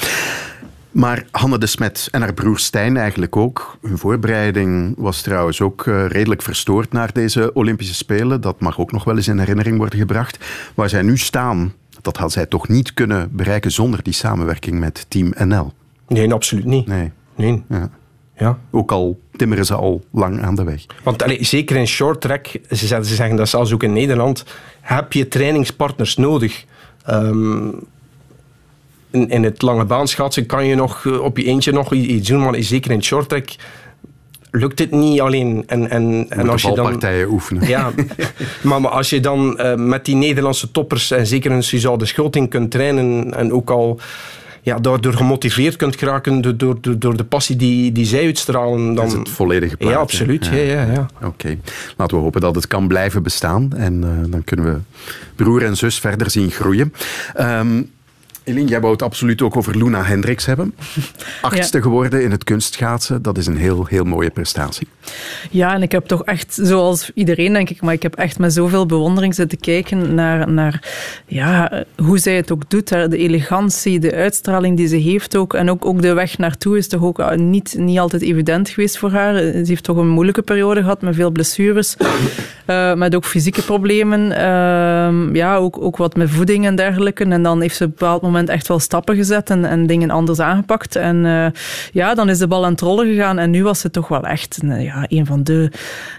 [0.91, 3.77] Maar Hanne de Smet en haar broer Stijn eigenlijk ook.
[3.83, 8.41] Hun voorbereiding was trouwens ook redelijk verstoord naar deze Olympische Spelen.
[8.41, 10.39] Dat mag ook nog wel eens in herinnering worden gebracht.
[10.75, 15.07] Waar zij nu staan, dat had zij toch niet kunnen bereiken zonder die samenwerking met
[15.09, 15.73] Team NL.
[16.09, 16.87] Nee, absoluut niet.
[16.87, 17.11] Nee.
[17.35, 17.63] nee.
[17.69, 17.91] Ja.
[18.37, 18.59] Ja.
[18.71, 20.87] Ook al timmeren ze al lang aan de weg.
[21.03, 24.45] Want allee, zeker in short track, ze, ze zeggen dat zelfs ook in Nederland,
[24.81, 26.65] heb je trainingspartners nodig.
[27.11, 27.75] Um,
[29.11, 32.43] in, in het lange baanschaatsen kan je nog uh, op je eentje nog iets doen,
[32.43, 33.49] maar zeker in short track
[34.53, 35.63] lukt het niet alleen.
[35.67, 37.69] En, en, en als je dan partijen oefenen.
[37.69, 37.91] Ja,
[38.63, 42.49] maar, maar als je dan uh, met die Nederlandse toppers en zeker een Suzanne Schulting
[42.51, 44.01] kunt trainen en ook al
[44.63, 48.95] ja, daardoor gemotiveerd kunt geraken door, door, door de passie die, die zij uitstralen.
[48.95, 49.07] Dan...
[49.07, 49.97] is het volledige plaatje.
[49.97, 50.47] Ja, absoluut.
[50.47, 50.53] Ja.
[50.53, 51.07] Ja, ja, ja.
[51.17, 51.27] Oké.
[51.27, 51.59] Okay.
[51.97, 53.73] Laten we hopen dat het kan blijven bestaan.
[53.77, 54.81] En uh, dan kunnen we
[55.37, 56.93] broer en zus verder zien groeien.
[57.41, 57.91] Um,
[58.45, 60.75] Eline, jij wou het absoluut ook over Luna Hendricks hebben.
[61.43, 61.83] Achtste ja.
[61.83, 63.23] geworden in het kunstschaatsen.
[63.23, 64.89] Dat is een heel, heel mooie prestatie.
[65.51, 68.53] Ja, en ik heb toch echt, zoals iedereen denk ik, maar ik heb echt met
[68.53, 70.91] zoveel bewondering zitten kijken naar, naar
[71.27, 72.89] ja, hoe zij het ook doet.
[72.89, 75.55] De elegantie, de uitstraling die ze heeft ook.
[75.55, 79.11] En ook, ook de weg naartoe is toch ook niet, niet altijd evident geweest voor
[79.11, 79.37] haar.
[79.37, 81.97] Ze heeft toch een moeilijke periode gehad met veel blessures.
[82.67, 84.21] Uh, met ook fysieke problemen.
[84.31, 87.25] Uh, ja, ook, ook wat met voeding en dergelijke.
[87.25, 90.11] En dan heeft ze op een bepaald moment echt wel stappen gezet en, en dingen
[90.11, 90.97] anders aangepakt.
[90.97, 91.47] En uh,
[91.93, 93.39] ja, dan is de bal aan het rollen gegaan.
[93.39, 95.71] En nu was ze toch wel echt ja, een van de...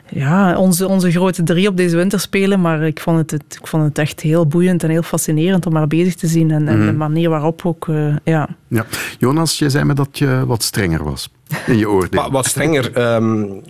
[0.09, 2.61] Ja, onze, onze grote drie op deze winterspelen.
[2.61, 5.76] Maar ik vond het, het, ik vond het echt heel boeiend en heel fascinerend om
[5.76, 6.51] haar bezig te zien.
[6.51, 6.86] En, en mm.
[6.86, 7.88] de manier waarop ook...
[8.24, 8.47] ja.
[8.68, 8.86] ja.
[9.20, 11.30] Jonas, je zei me dat je wat strenger was
[11.66, 12.32] in je oordeel.
[12.32, 13.16] wat strenger...
[13.16, 13.61] Um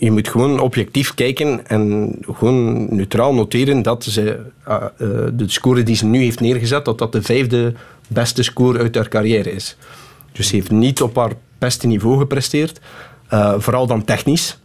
[0.00, 5.82] je moet gewoon objectief kijken en gewoon neutraal noteren dat ze, uh, uh, de score
[5.82, 7.74] die ze nu heeft neergezet, dat dat de vijfde
[8.08, 9.76] beste score uit haar carrière is.
[10.32, 12.80] Dus ze heeft niet op haar beste niveau gepresteerd.
[13.32, 14.58] Uh, vooral dan technisch.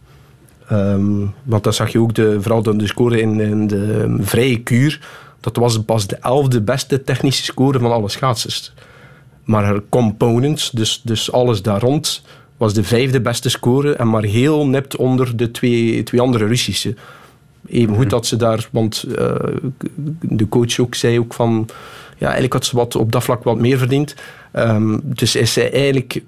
[0.72, 4.60] Um, want dat zag je ook, de, vooral de, de score in, in de vrije
[4.60, 5.00] kuur.
[5.40, 8.72] Dat was pas de elfde beste technische score van alle schaatsers.
[9.44, 12.22] Maar haar components, dus, dus alles daar rond,
[12.56, 16.94] was de vijfde beste score en maar heel nipt onder de twee, twee andere Russische.
[17.66, 19.34] Even goed dat ze daar, want uh,
[20.20, 21.68] de coach ook zei ook van,
[22.16, 24.14] ja, eigenlijk had ze wat, op dat vlak wat meer verdiend.
[24.52, 26.22] Um, dus is zij eigenlijk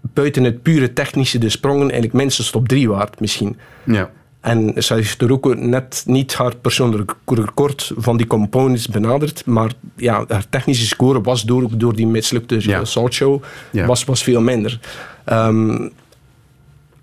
[0.00, 3.56] buiten het pure technische, de sprongen, eigenlijk minstens top drie waard misschien.
[3.84, 4.10] Ja.
[4.40, 9.72] En ze heeft er ook net niet haar persoonlijk record van die components benaderd, maar
[9.96, 12.84] ja, haar technische score was door, door die mislukte ja.
[12.84, 13.86] show ja.
[13.86, 14.80] was, was veel minder.
[15.26, 15.92] Um,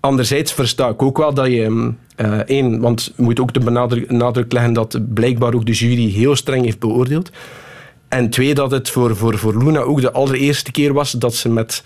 [0.00, 4.10] anderzijds versta ik ook wel dat je uh, één, want je moet ook de benadruk,
[4.10, 7.30] nadruk leggen dat blijkbaar ook de jury heel streng heeft beoordeeld.
[8.08, 11.48] En twee, dat het voor, voor, voor Luna ook de allereerste keer was dat ze
[11.48, 11.82] met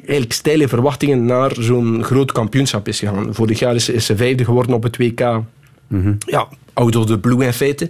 [0.00, 3.34] eigenlijk steile verwachtingen naar zo'n groot kampioenschap is gegaan.
[3.34, 5.20] Vorig jaar is, is ze vijfde geworden op het WK.
[5.20, 6.16] Mm -hmm.
[6.18, 7.88] Ja, out of the blue in feite.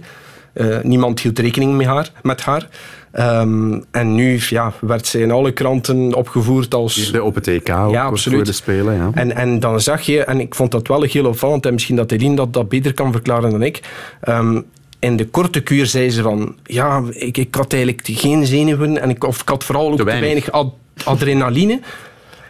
[0.53, 2.11] Eh, niemand hield rekening met haar.
[2.21, 2.69] Met haar.
[3.11, 7.13] Ehm, en nu ja, werd ze in alle kranten opgevoerd als...
[7.19, 8.45] Op het EK ja, absoluut.
[8.45, 8.95] de Spelen.
[8.95, 9.09] Ja.
[9.13, 12.11] En, en dan zag je, en ik vond dat wel heel opvallend, en misschien dat
[12.11, 13.81] Eline dat, dat beter kan verklaren dan ik.
[14.21, 14.61] Ehm,
[14.99, 19.09] in de korte kuur zei ze van, ja, ik, ik had eigenlijk geen zenuwen en
[19.09, 20.73] ik, of ik had vooral ook te weinig, weinig.
[20.97, 21.79] Ad- adrenaline.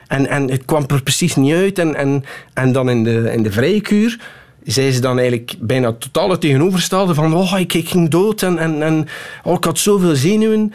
[0.07, 1.79] En, en het kwam er precies niet uit.
[1.79, 2.23] En, en,
[2.53, 4.19] en dan in de, in de vrije kuur
[4.63, 8.57] zei ze dan eigenlijk bijna totaal het tegenovergestelde van oh, ik, ik ging dood en,
[8.57, 9.07] en, en
[9.43, 10.73] oh, ik had zoveel zenuwen.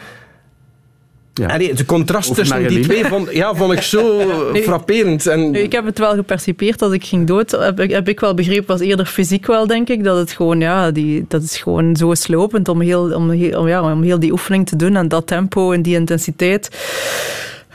[1.47, 4.17] Allee, de contrast tussen die twee vond, ja, vond ik zo
[4.51, 4.63] Nee.
[4.63, 5.27] frapperend.
[5.27, 7.51] En, Nu, ik heb het wel gepercipeerd als ik ging dood.
[7.51, 10.03] Heb ik, heb ik wel begrepen, was eerder fysiek wel, denk ik.
[10.03, 13.67] Dat het gewoon, ja, die, dat is gewoon zo slopend om heel, om, heel- om,
[13.67, 16.69] ja, om heel die oefening te doen en dat tempo en die intensiteit.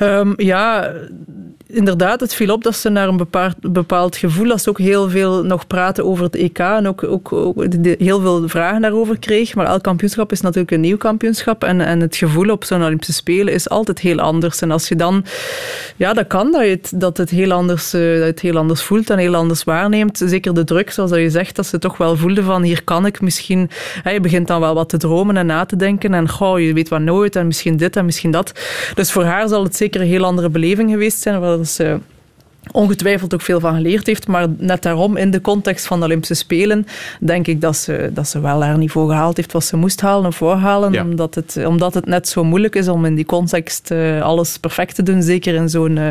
[0.01, 0.93] Ehm, ja,
[1.75, 3.27] inderdaad, het viel op dat ze naar een
[3.61, 7.67] bepaald, gevoel, dat ze ook heel veel nog praten over het EK en ook, ook,
[7.99, 9.55] heel veel vragen daarover kreeg.
[9.55, 13.13] Maar elk kampioenschap is natuurlijk een nieuw kampioenschap en, en het gevoel op zo'n Olympische
[13.13, 14.61] Spelen is altijd heel anders.
[14.61, 15.25] En als je dan,
[15.97, 18.83] ja, dat kan dat je het, dat het, heel, anders, eh, dat het heel anders
[18.83, 20.23] voelt en heel anders waarneemt.
[20.25, 23.21] Zeker de druk, zoals je zegt, dat ze toch wel voelden van hier kan ik
[23.21, 23.71] misschien,
[24.03, 26.73] hè, je begint dan wel wat te dromen en na te denken en goh, je
[26.73, 28.53] weet wat nooit en misschien dit en misschien dat.
[28.95, 32.01] Dus voor haar zal het zeker een heel andere beleving geweest zijn, waar ze
[32.73, 34.27] ongetwijfeld ook veel van geleerd heeft.
[34.27, 36.87] Maar net daarom, in de context van de Olympische Spelen,
[37.21, 40.27] denk ik dat ze, dat ze wel haar niveau gehaald heeft wat ze moest halen
[40.27, 40.93] of voorhalen.
[40.93, 41.03] Ja.
[41.03, 44.95] Omdat, het, omdat het net zo moeilijk is om in die context eh, alles perfect
[44.95, 45.23] te doen.
[45.23, 46.09] Zeker in zo'n eh,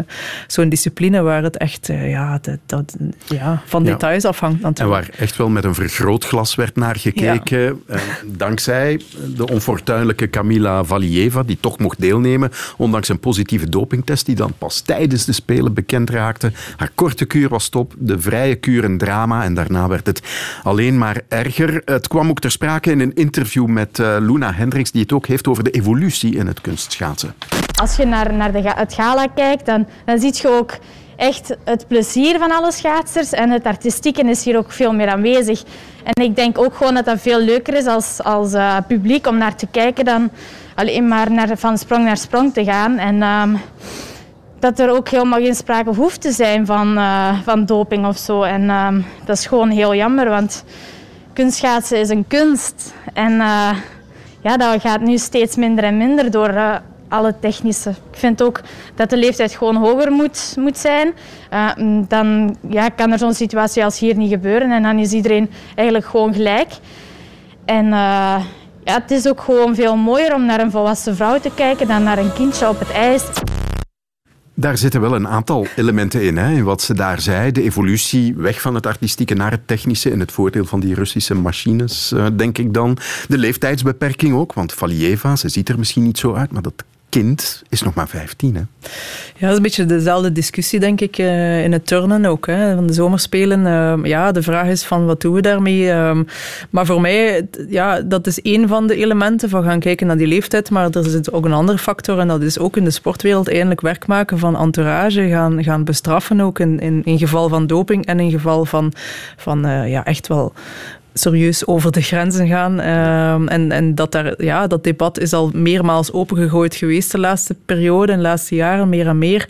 [0.48, 2.96] zo'n discipline waar het echt eh, ja, dat, dat,
[3.26, 3.92] ja, van Ja.
[3.92, 5.06] details afhangt En natuurlijk.
[5.08, 7.84] waar echt wel met een vergrootglas werd naar gekeken.
[8.26, 9.02] Dankzij
[9.36, 12.52] de onfortuinlijke Camila Valieva, die toch mocht deelnemen.
[12.78, 16.43] Ondanks een positieve dopingtest, die dan pas tijdens de Spelen bekend raakte.
[16.78, 19.44] Haar korte kuur was top, de vrije kuur een drama.
[19.44, 20.22] En daarna werd het
[20.64, 21.82] alleen maar erger.
[21.86, 25.28] Het kwam ook ter sprake in een interview met eh, Luna Hendricks, die het ook
[25.28, 27.34] heeft over de evolutie in het kunstschaatsen.
[27.82, 30.78] Als je naar, naar de, het gala kijkt, dan, dan zie je ook
[31.16, 33.32] echt het plezier van alle schaatsers.
[33.32, 35.64] En het artistieke is hier ook veel meer aanwezig.
[36.04, 39.38] En ik denk ook gewoon dat dat veel leuker is als, als eh, publiek om
[39.38, 40.30] naar te kijken dan
[40.76, 42.98] alleen maar naar, van sprong naar sprong te gaan.
[42.98, 43.56] En ehm,
[44.64, 48.42] dat er ook helemaal geen sprake hoeft te zijn van, eh, van doping of zo.
[48.42, 50.64] En ehm, dat is gewoon heel jammer, want
[51.34, 52.94] kunstschaatsen is een kunst.
[53.14, 53.78] En eh,
[54.42, 56.76] ja, dat gaat nu steeds minder en minder door eh,
[57.08, 57.90] alle technische.
[57.90, 58.62] Ik vind ook
[58.96, 61.14] dat de leeftijd gewoon hoger moet, moet zijn.
[61.78, 65.50] Mm, dan ja, kan er zo'n situatie als hier niet gebeuren en dan is iedereen
[65.76, 66.72] eigenlijk gewoon gelijk.
[67.66, 67.88] En
[68.84, 72.04] ja, het is ook gewoon veel mooier om naar een volwassen vrouw te kijken dan
[72.04, 73.24] naar een kindje op het ijs.
[74.56, 77.52] Daar zitten wel een aantal elementen in, hè, in wat ze daar zei.
[77.52, 81.36] De evolutie weg van het artistieke naar het technische in het voordeel van die Russische
[81.36, 82.98] machines, eh, denk ik dan.
[83.28, 86.84] De leeftijdsbeperking ook, want Valieva, ze ziet er misschien niet zo uit, maar dat
[87.14, 88.56] kind is nog maar 15.
[88.56, 88.62] Hè.
[89.36, 92.46] Ja, dat is een beetje dezelfde discussie, denk ik, eh, in het turnen ook.
[92.46, 93.66] Hè, van de zomerspelen.
[93.66, 95.92] Eh, ja, de vraag is van, wat doen we daarmee?
[95.92, 96.24] Ehm,
[96.70, 100.28] maar voor mij, ja, dat is één van de elementen van gaan kijken naar die
[100.28, 100.70] leeftijd.
[100.70, 103.82] Maar er zit ook een andere factor en dat is ook in de sportwereld eigenlijk
[103.82, 105.30] werk maken van entourage.
[105.30, 108.94] Gaan, gaan bestraffen ook in, in, in geval van doping en in geval van,
[109.38, 110.54] van eh, ja, echt wel
[111.14, 112.80] serieus over de grenzen gaan.
[112.80, 117.56] Ehm, en en dat, daar, ja, dat debat is al meermaals opengegooid geweest de laatste
[117.66, 119.50] periode, en de laatste jaren, meer en meer.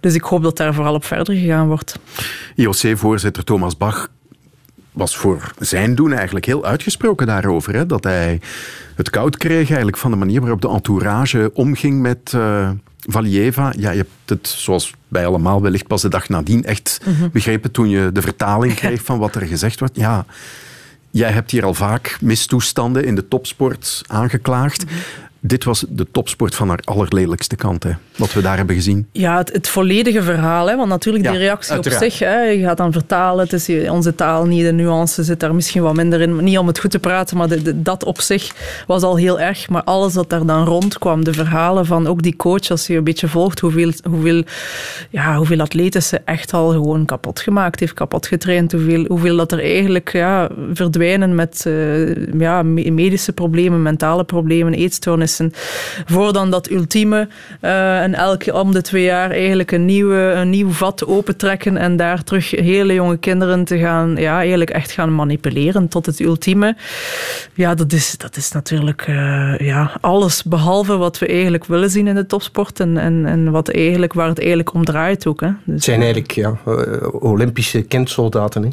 [0.00, 1.98] Dus ik hoop dat daar vooral op verder gegaan wordt.
[2.54, 4.08] IOC-voorzitter Thomas Bach
[4.92, 7.74] was voor zijn doen eigenlijk heel uitgesproken daarover.
[7.74, 7.86] Hè?
[7.86, 8.40] Dat hij
[8.96, 12.70] het koud kreeg eigenlijk van de manier waarop de entourage omging met eh
[13.08, 13.72] Valieva.
[13.76, 17.28] Ja, je hebt het, zoals bij allemaal wellicht pas de dag nadien, echt Mhm.
[17.32, 19.96] begrepen toen je de vertaling kreeg van wat er gezegd wordt.
[19.96, 20.26] Ja,
[21.10, 24.84] jij hebt hier al vaak mistoestanden in de topsport aangeklaagd.
[25.42, 29.06] Dit was de topsport van haar allerlelijkste kant, hè, wat we daar hebben gezien.
[29.12, 30.68] Ja, het, het volledige verhaal.
[30.68, 30.76] Hè?
[30.76, 32.02] Want natuurlijk, die reactie uiteraard.
[32.04, 33.48] op zich, hè, je gaat dan vertalen.
[33.48, 36.44] Het is onze taal niet, de nuance zit daar misschien wat minder in.
[36.44, 38.54] Niet om het goed te praten, maar de, de- dat op zich
[38.86, 39.68] was al heel erg.
[39.68, 43.04] Maar alles wat daar dan rondkwam, de verhalen van ook die coach, als je een
[43.04, 44.42] beetje volgt, hoeveel, hoeveel,
[45.10, 48.72] ja, hoeveel atleten ze echt al gewoon kapot gemaakt heeft, kapot getraind.
[48.72, 54.74] Hoeveel, hoeveel dat er eigenlijk ja, verdwijnen met eh, ja, me- medische problemen, mentale problemen,
[54.74, 55.28] eetstoornissen.
[56.06, 57.28] Voor dan dat ultieme
[57.60, 61.96] eh, en elke om de twee jaar eigenlijk een, nieuwe, een nieuw vat opentrekken en
[61.96, 66.76] daar terug hele jonge kinderen te gaan, ja, eigenlijk echt gaan manipuleren tot het ultieme.
[67.54, 72.06] Ja, dat is, dat is natuurlijk eh, ja, alles behalve wat we eigenlijk willen zien
[72.06, 75.40] in de topsport en, en, en wat eigenlijk, waar het eigenlijk om draait ook.
[75.40, 75.46] Hè.
[75.46, 76.74] Dus, Het zijn eigenlijk ja, eh,
[77.12, 78.62] Olympische kindsoldaten.
[78.62, 78.68] Hè.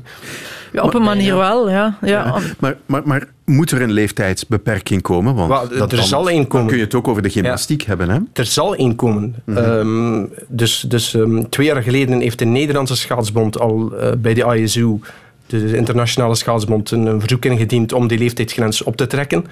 [0.73, 1.97] Ja, op een manier wel, ja.
[2.01, 2.07] ja.
[2.25, 5.35] Ja, maar, maar, maar Moet er een leeftijdsbeperking komen?
[5.35, 6.57] Want dat, er dan- zal één komen.
[6.57, 8.09] Dan kun je het ook over de gymnastiek hebben.
[8.09, 8.19] Hè?
[8.33, 9.35] Er zal één komen.
[9.45, 9.57] Mhm.
[9.57, 14.59] Ehm, dus dus ehm, twee jaar geleden heeft de Nederlandse schaatsbond al eh, bij de
[14.61, 14.99] ISU,
[15.45, 19.45] de internationale schaatsbond, een, een verzoek ingediend om die leeftijdsgrens op te trekken.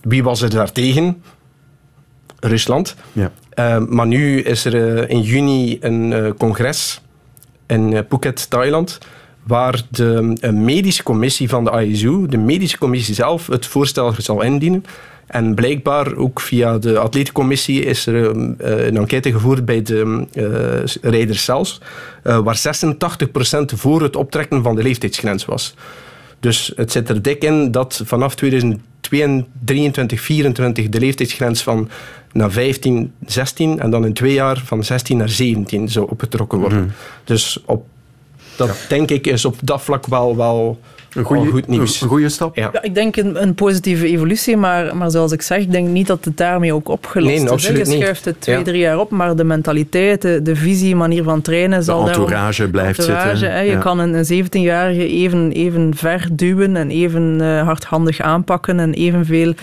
[0.00, 1.22] Wie was er daartegen?
[2.40, 2.94] Rusland.
[3.12, 3.30] Ja.
[3.50, 7.00] Ehm, maar nu is er eh, in juni een eh, congres
[7.66, 8.98] in Phuket, Thailand,
[9.42, 14.84] waar de medische commissie van de ISU, de medische commissie zelf, het voorstel zal indienen.
[15.32, 21.10] En blijkbaar ook via de atletencommissie is er eh, een enquête gevoerd bij de eh,
[21.10, 21.80] rijders zelfs,
[22.22, 25.74] eh, waar 86% voor het optrekken van de leeftijdsgrens was.
[26.40, 31.88] Dus het zit er dik in dat vanaf 2023, 24 de leeftijdsgrens van
[32.32, 36.78] naar 15, 16 en dan in twee jaar van 16 naar 17 zou opgetrokken worden.
[36.78, 36.88] Mhm.
[37.24, 37.86] Dus op,
[38.56, 40.78] dat denk ik is op dat vlak wel, wel
[41.14, 42.00] Een goeie- al goed nieuws.
[42.00, 42.56] een goede stap.
[42.56, 42.70] Ja.
[42.72, 46.06] Ja, ik denk een, een positieve evolutie, maar, maar zoals ik zeg, ik denk niet
[46.06, 47.66] dat het daarmee ook opgelost Nee, is.
[47.66, 47.86] Je niet.
[48.02, 48.62] schuift het twee, Ja.
[48.62, 52.68] drie jaar op, maar de mentaliteit, de, de visie, manier van trainen zal daarom- entourage
[52.68, 53.52] blijft entourage, zitten.
[53.52, 53.60] hè.
[53.60, 53.78] Je Ja.
[53.78, 59.54] kan een, een 17-jarige even, even ver duwen en even eh, hardhandig aanpakken en evenveel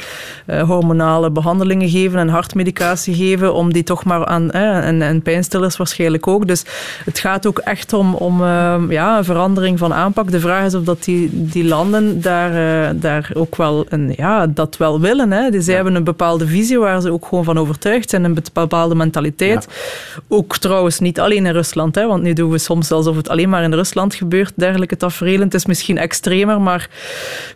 [0.46, 5.78] eh, hormonale behandelingen geven en hartmedicatie geven om die toch maar aan, en, en pijnstillers
[5.78, 6.48] waarschijnlijk ook.
[6.48, 6.64] Dus
[7.06, 10.32] het gaat ook echt om, om eh, ja, een verandering van aanpak.
[10.32, 14.48] De vraag is of dat die, die landen daar, eh, daar ook wel een, ja,
[14.48, 15.32] dat wel willen.
[15.32, 15.50] Hè.
[15.50, 18.96] Die, zij hebben een bepaalde visie waar ze ook gewoon van overtuigd zijn, een bepaalde
[18.96, 19.68] mentaliteit.
[20.28, 23.50] Ook trouwens niet alleen in Rusland, hè, want nu doen we soms alsof het alleen
[23.50, 25.42] maar in Rusland gebeurt, dergelijke tafereelen.
[25.42, 26.90] Het is misschien extremer, maar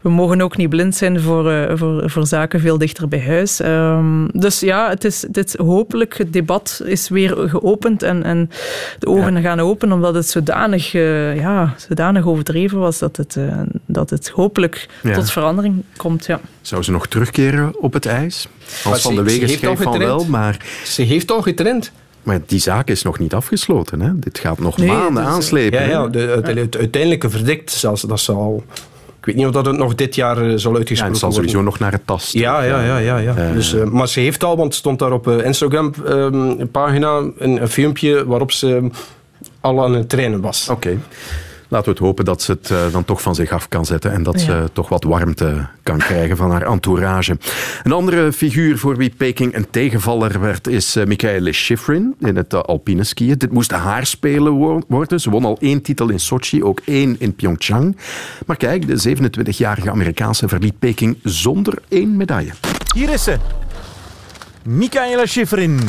[0.01, 3.59] we mogen ook niet blind zijn voor, eh, voor, voor zaken veel dichter bij huis.
[3.59, 8.49] Ehm, dus ja, het is, het is hopelijk, het debat is weer geopend en, en
[8.99, 13.37] de ogen gaan open, omdat het zodanig, eh, ja, zodanig overdreven was dat het,
[13.85, 15.13] dat het hopelijk Ja.
[15.13, 16.25] tot verandering komt.
[16.25, 16.39] Ja.
[16.61, 18.47] Zou ze nog terugkeren op het ijs?
[18.59, 20.21] Maar Hans van ze- de Wegen heeft schreef al van getraind.
[20.21, 20.57] wel, maar...
[20.85, 21.91] Ze heeft al getraind.
[22.23, 24.01] Maar die zaak is nog niet afgesloten.
[24.01, 24.19] Hè?
[24.19, 25.79] Dit gaat nog Nee, maanden aanslepen.
[25.81, 28.63] Ja, ja, de, het, het uiteindelijke verdict, zelfs, dat zal...
[29.19, 31.31] Ik weet niet of dat het nog dit jaar eh, zal Ja, uitgesproken het zal
[31.31, 31.71] sowieso worden.
[31.71, 32.39] nog naar het tasten.
[32.39, 32.97] Ja, ja, ja.
[32.97, 33.35] ja, ja.
[33.35, 33.53] Eh.
[33.53, 38.25] dus, eh, maar ze heeft al, want het stond daar op Instagram-pagina een, een filmpje
[38.25, 38.89] waarop ze
[39.61, 40.69] al aan het trainen was.
[40.69, 40.97] Oké.
[41.73, 44.11] Laten we het hopen dat ze het eh, dan toch van zich af kan zetten
[44.11, 44.45] en dat Ja.
[44.45, 47.37] ze toch wat warmte kan krijgen van haar entourage.
[47.83, 52.53] Een andere figuur voor wie Peking een tegenvaller werd is uh, Michaela Schifrin in het
[52.53, 53.37] uh, alpine skiën.
[53.37, 55.19] Dit moest haar spelen wo- worden.
[55.19, 57.97] Ze won al één titel in Sochi, ook één in Pyeongchang.
[58.45, 62.51] Maar kijk, de 27-jarige Amerikaanse verliet Peking zonder één medaille.
[62.95, 63.37] Hier is ze.
[64.63, 65.79] Michaela Schifrin.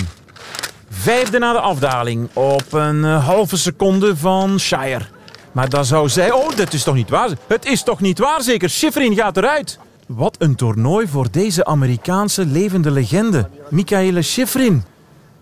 [0.90, 5.12] Vijfde na de afdaling op een eh, halve seconde van Shire.
[5.54, 6.32] Maar dan zou zij...
[6.32, 7.30] Oh, dat is toch niet waar?
[7.46, 8.70] Het is toch niet waar zeker?
[8.70, 9.78] Schifrin gaat eruit.
[10.06, 13.48] Wat een toernooi voor deze Amerikaanse levende legende.
[13.70, 14.84] Michaela Schifrin.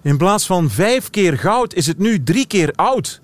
[0.02, 3.20] In plaats van vijf keer goud is het nu drie keer oud.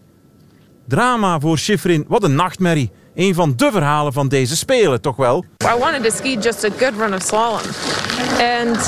[0.87, 2.05] Drama voor Schifrin.
[2.09, 2.91] Wat een nachtmerrie.
[3.15, 5.45] Een van de verhalen van deze Spelen, toch wel?
[5.65, 7.61] I wanted to ski just a good run of slalom.
[8.39, 8.79] And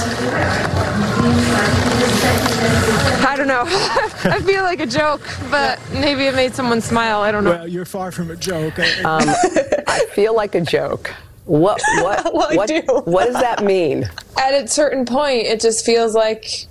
[3.22, 3.64] I don't know.
[3.66, 7.20] I feel like a joke, but maybe it made someone smile.
[7.20, 7.50] I don't know.
[7.50, 8.78] Well, you're far from a joke.
[8.78, 11.14] Um, I feel like a joke.
[11.44, 14.08] What what Well, what, what does that mean?
[14.38, 16.66] At a certain point, it just feels like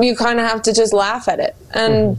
[0.00, 1.54] you kind of have to just laugh at it.
[1.72, 2.16] And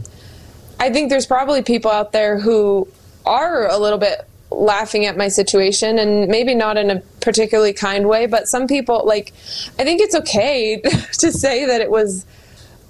[0.80, 2.88] I think there's probably people out there who
[3.24, 8.08] are a little bit laughing at my situation and maybe not in a particularly kind
[8.08, 9.32] way, but some people like
[9.78, 10.80] I think it's okay
[11.18, 12.26] to say that it was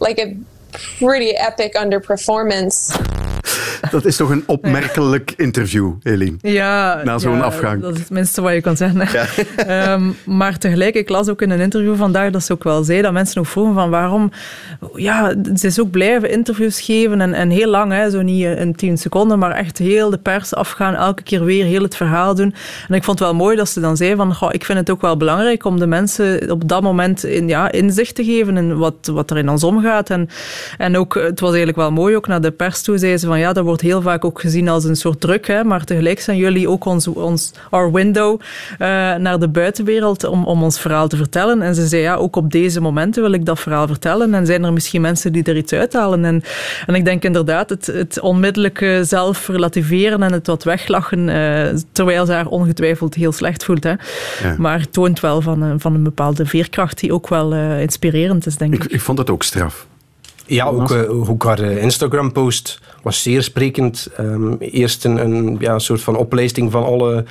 [0.00, 0.36] like a
[0.98, 3.15] pretty epic underperformance.
[3.90, 6.36] Dat is toch een opmerkelijk interview, Eline?
[6.40, 7.82] Ja, Na zo'n ja, afgang.
[7.82, 8.94] Dat is het minste wat je kan zeggen.
[9.57, 13.02] Ehm, maar tegelijk, ik las ook in een interview vandaag dat ze ook wel zei
[13.02, 14.30] dat mensen ook vroegen van waarom...
[14.94, 18.74] Ja, ze is ook blijven interviews geven en, en heel lang, hè, zo niet in
[18.74, 22.54] tien seconden, maar echt heel de pers afgaan, elke keer weer heel het verhaal doen.
[22.88, 24.90] En ik vond het wel mooi dat ze dan zei van, goh, ik vind het
[24.90, 28.76] ook wel belangrijk om de mensen op dat moment in, ja, inzicht te geven in
[28.76, 30.11] wat, wat er in ons omgaat.
[30.11, 30.28] En,
[30.78, 33.38] en ook, het was eigenlijk wel mooi, ook naar de pers toe zei ze van,
[33.38, 36.36] ja, dat wordt heel vaak ook gezien als een soort druk, hè, maar tegelijk zijn
[36.36, 38.40] jullie ook ons, ons our window
[38.78, 41.62] eh, naar de buitenwereld om, om ons verhaal te vertellen.
[41.62, 44.34] En ze zei, ja, ook op deze momenten wil ik dat verhaal vertellen.
[44.34, 46.24] En zijn er misschien mensen die er iets uithalen.
[46.24, 46.42] En,
[46.86, 52.26] en ik denk inderdaad, het, het onmiddellijke zelf relativeren en het wat weglachen, eh, terwijl
[52.26, 53.84] ze haar ongetwijfeld heel slecht voelt.
[53.84, 53.90] Hè.
[53.90, 54.55] Ja.
[54.59, 58.47] Maar het toont wel van, een- van een bepaalde veerkracht die ook wel eh, inspirerend
[58.47, 58.84] is, denk ik.
[58.84, 59.86] Ik, ik vond het ook straf.
[60.47, 64.09] Ja, ook, ook haar eh, Instagram-post was zeer sprekend.
[64.16, 67.24] Ehm, eerst een, een ja, soort van oplijsting van alle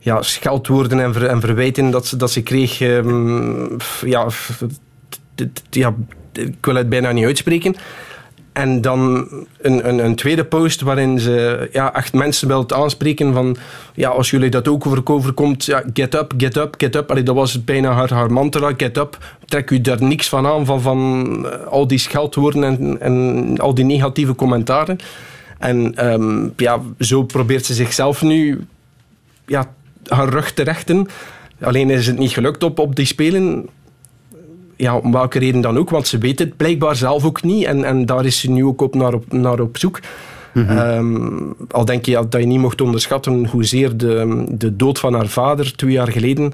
[0.00, 2.80] ja, scheldwoorden en, ver, en verwijten dat ze, dat ze kreeg.
[2.80, 4.26] ehm, ja,
[5.70, 5.94] ja,
[6.32, 7.74] ik wil het bijna niet uitspreken.
[8.58, 9.28] En dan
[9.60, 13.56] een, een, een tweede post waarin ze ja, echt mensen wilt aanspreken van
[13.94, 17.10] ja, als jullie dat ook over- overkomt, ja, get up, get up, get up.
[17.10, 19.18] Allee, dat was bijna haar, haar mantra, get up.
[19.44, 23.74] Trek u daar niks van aan, van, van eh, al die scheldwoorden en, en al
[23.74, 24.98] die negatieve commentaren.
[25.58, 28.66] En ehm, ja, zo probeert ze zichzelf nu
[29.46, 29.74] ja,
[30.06, 31.06] haar rug te rechten.
[31.60, 33.68] Alleen is het niet gelukt op, op die spelen.
[34.78, 37.64] Ja, om welke reden dan ook, want ze weet het blijkbaar zelf ook niet.
[37.64, 40.00] En, en daar is ze nu ook op naar, op, naar op zoek.
[40.54, 41.28] Ehm,
[41.70, 45.76] al denk je dat je niet mocht onderschatten hoezeer de, de dood van haar vader
[45.76, 46.52] twee jaar geleden.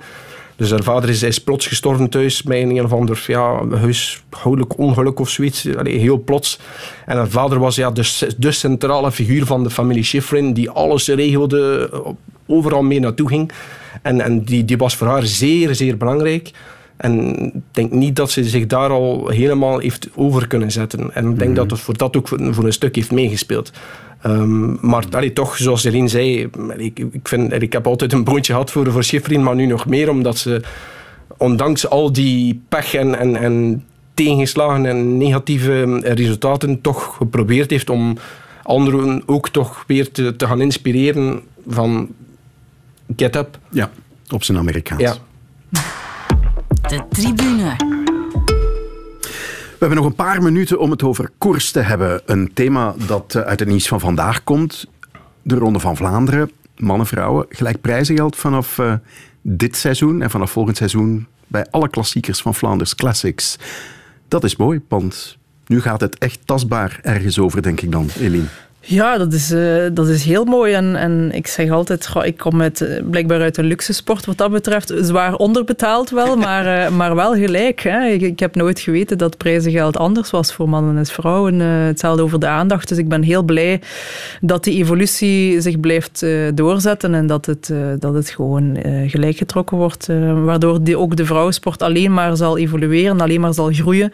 [0.57, 4.79] Dus haar vader is, is plots gestorven thuis bij een, een of ander ja, huishoudelijk
[4.79, 5.77] ongeluk of zoiets.
[5.77, 6.59] Allee, heel plots.
[7.07, 11.09] En haar vader was ja, de, de centrale figuur van de familie Schifrin, die alles
[11.09, 11.91] regelde,
[12.47, 13.53] overal mee naartoe ging.
[14.03, 16.51] En, en die, die was voor haar zeer, zeer belangrijk.
[17.05, 21.15] En ik denk niet dat ze zich daar al helemaal heeft over kunnen zetten.
[21.15, 23.73] En ik denk dat het voor dat ook voor, een stuk heeft meegespeeld.
[24.21, 28.53] Ehm, maar allee, toch, zoals Eline zei, ik, ik, vind, ik heb altijd een boontje
[28.53, 30.63] gehad voor, voor Schifrin, maar nu nog meer, omdat ze,
[31.37, 33.85] ondanks al die pech en, en, en
[34.15, 38.19] tegenslagen en negatieve resultaten, toch geprobeerd heeft om
[38.63, 42.09] anderen ook toch weer te, te gaan inspireren van
[43.17, 43.59] get up.
[43.71, 43.91] Ja,
[44.29, 45.03] op zijn Amerikaans.
[45.03, 45.17] Ja.
[46.95, 47.77] De tribune.
[49.51, 52.23] We hebben nog een paar minuten om het over koers te hebben.
[52.27, 54.87] Een thema dat eh, uit het nieuws van vandaag komt.
[55.43, 56.51] De Ronde van Vlaanderen.
[56.77, 57.47] Mannen, vrouwen.
[57.49, 58.95] Gelijk prijzengeld vanaf eh,
[59.43, 63.59] dit seizoen en vanaf volgend seizoen bij alle klassiekers van Flanders Classics.
[64.29, 68.47] Dat is mooi, want nu gaat het echt tastbaar ergens over, denk ik dan, Eline.
[68.87, 70.73] Ja, dat is, eh, dat is heel mooi.
[70.73, 74.27] En, en ik zeg altijd, goh, ik kom uit, eh, blijkbaar uit een luxe sport
[74.27, 74.93] wat dat betreft.
[75.01, 77.81] Zwaar onderbetaald wel, maar, eh, maar wel gelijk.
[77.81, 78.07] Hè.
[78.07, 81.61] Ik, ik heb nooit geweten dat prijzengeld anders was voor mannen en vrouwen.
[81.61, 82.89] Eh, hetzelfde over de aandacht.
[82.89, 83.81] Dus ik ben heel blij
[84.41, 88.77] dat die evolutie zich blijft doorzetten en dat het, dat het gewoon
[89.07, 90.07] gelijk getrokken wordt.
[90.45, 94.13] waardoor die, ook de vrouwensport alleen maar zal evolueren, alleen maar zal groeien.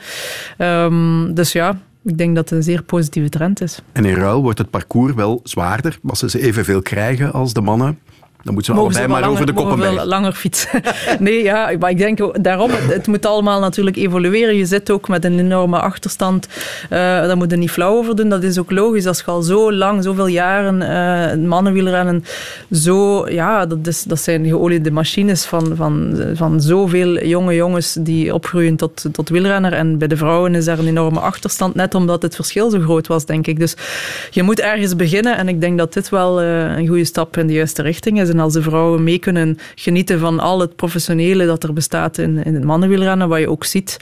[0.57, 3.83] Ehm, dus ja, ik denk dat het een zeer positieve trend is.
[3.93, 5.99] En in ruil wordt het parcours wel zwaarder.
[6.07, 7.99] Als ze evenveel krijgen als de mannen,
[8.43, 9.95] dan moeten ze allebei ze maar over de koppen bij.
[9.95, 10.83] wel langer fietsen.
[11.19, 14.57] nee, ja, maar ik denk daarom, het, het moet allemaal natuurlijk evolueren.
[14.57, 16.49] Je zit ook met een enorme achterstand.
[16.89, 18.29] Eh daar moet je niet flauw over doen.
[18.29, 19.07] Dat is ook logisch.
[19.07, 22.25] Als je al zo lang, zoveel jaren eh mannenwielrennen,
[22.73, 28.35] zo, ja, dat, is, dat zijn geoliede machines van, van, van zoveel jonge jongens die
[28.35, 29.73] opgroeien tot, tot wielrenner.
[29.73, 33.07] En bij de vrouwen is daar een enorme achterstand, net omdat het verschil zo groot
[33.07, 33.59] was, denk ik.
[33.59, 33.75] Dus
[34.31, 37.47] je moet ergens beginnen en ik denk dat dit wel eh, een goede stap in
[37.47, 38.30] de juiste richting is.
[38.31, 42.45] En als de vrouwen mee kunnen genieten van al het professionele dat er bestaat in,
[42.45, 43.97] in het mannenwielrennen, wat je ook ziet,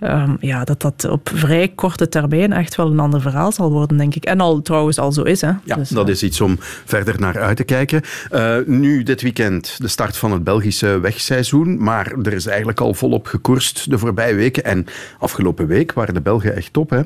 [0.00, 3.96] ehm, ja, dat dat op vrij korte termijn echt wel een ander verhaal zal worden,
[3.96, 4.24] denk ik.
[4.24, 5.40] En al trouwens al zo is.
[5.40, 5.50] Hè.
[5.64, 8.02] Ja, Dus, dat is iets om verder naar uit te kijken.
[8.30, 12.94] Eh, nu dit weekend de start van het Belgische wegseizoen, maar er is eigenlijk al
[12.94, 14.64] volop gekoerst de voorbije weken.
[14.64, 14.86] En
[15.18, 16.90] afgelopen week waren de Belgen echt top.
[16.90, 17.00] Hè?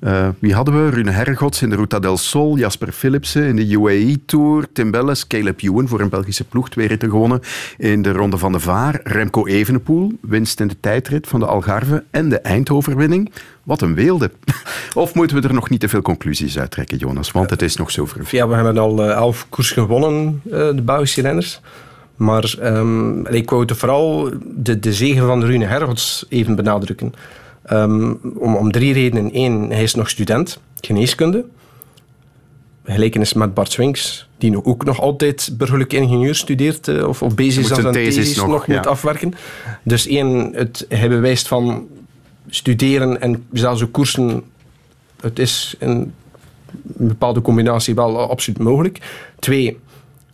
[0.00, 0.90] Eh, wie hadden we?
[0.90, 5.26] Rune Hergots in de Ruta del Sol, Jasper Philipsen in de UAE Tour, Tim Belles,
[5.26, 7.40] Caleb Ewan voor een Belgische ploeg, twee ritten gewonnen
[7.78, 12.04] in de Ronde van de Vaar, Remco Evenepoel, winst in de tijdrit van de Algarve
[12.10, 13.32] en de Eindhovenwinning.
[13.62, 14.30] Wat een weelde.
[14.94, 17.30] Of moeten we er nog niet te veel conclusies uit trekken, Jonas?
[17.30, 18.30] Want het is nog zo vroeg.
[18.30, 21.60] Ja, we hebben al eh, elf koers gewonnen, eh, de Belgische renners.
[22.16, 27.12] Maar ehm, ik wou vooral de, de zegen van Rune Hergots even benadrukken.
[27.62, 29.30] Ehm, om, om drie redenen.
[29.32, 31.44] Eén, hij is nog student, geneeskunde.
[32.92, 37.34] Gelijkenis met Bart Swinks, die nog- ook nog altijd burgerlijk ingenieur studeert eh, of, of
[37.34, 38.76] bezig is Moet aan zijn thesis thesis nog, nog, ja.
[38.76, 39.34] moet afwerken.
[39.82, 41.86] Dus één, het, hij bewijst van
[42.48, 44.42] studeren en zelfs ook koersen,
[45.20, 46.12] het is een
[46.82, 48.98] bepaalde combinatie wel absoluut mogelijk.
[49.38, 49.78] Twee,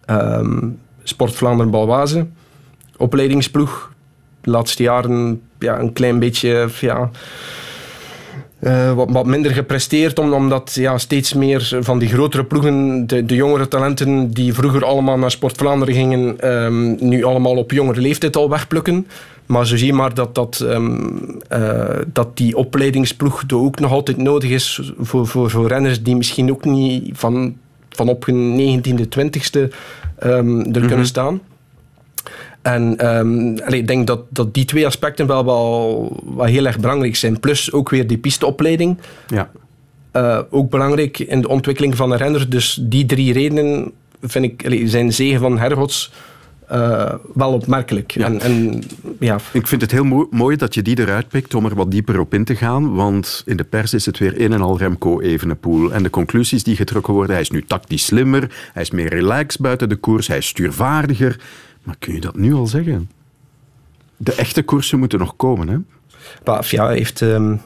[0.04, 0.68] ehm,
[1.02, 2.26] Sport Vlaanderen Balwaze,
[2.96, 3.92] opleidingsploeg.
[4.40, 7.10] De laatste jaren ja, een klein beetje ja,
[8.58, 13.24] eh, wat, wat minder gepresteerd, om- omdat ja, steeds meer van die grotere ploegen, de,
[13.24, 18.00] de jongere talenten die vroeger allemaal naar Sport Vlaanderen gingen, ehm, nu allemaal op jongere
[18.00, 19.06] leeftijd al wegplukken.
[19.46, 20.96] Maar zo zie je maar dat, dat, ehm,
[21.48, 26.50] eh, dat die opleidingsploeg ook nog altijd nodig is voor, voor, voor renners die misschien
[26.50, 27.56] ook niet van,
[27.90, 29.70] van op hun 19e, 20e
[30.18, 30.86] ehm, er Mhm.
[30.86, 31.40] kunnen staan.
[32.66, 32.96] En
[33.64, 37.40] allee, ik denk dat, dat die twee aspecten wel, wel, wel heel erg belangrijk zijn.
[37.40, 38.98] Plus ook weer die pisteopleiding.
[39.26, 39.50] Ja.
[40.10, 42.50] Eh, ook belangrijk in de ontwikkeling van een renner.
[42.50, 43.92] Dus die drie redenen
[44.22, 46.12] vind ik, allee, zijn zegen van Hergots
[46.68, 48.14] eh, wel opmerkelijk.
[48.14, 48.82] En, en,
[49.20, 49.38] ja.
[49.52, 52.20] Ik vind het heel mo- mooi dat je die eruit pikt om er wat dieper
[52.20, 52.94] op in te gaan.
[52.94, 55.92] Want in de pers is het weer een en al Remco Evenepoel.
[55.92, 59.60] En de conclusies die getrokken worden, hij is nu tactisch slimmer, hij is meer relaxed
[59.60, 61.36] buiten de koers, hij is stuurvaardiger.
[61.86, 63.10] Maar kun je dat nu al zeggen?
[64.16, 65.76] De echte koersen moeten nog komen, hè?
[66.68, 67.56] Ja, heeft, ehm,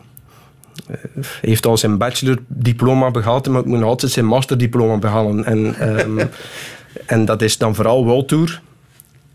[0.87, 0.97] eh,
[1.41, 5.45] heeft al zijn bachelordiploma behaald, maar moet nog altijd zijn masterdiploma behalen.
[5.45, 6.27] En, ehm,
[7.15, 8.63] en dat is dan vooral World Tour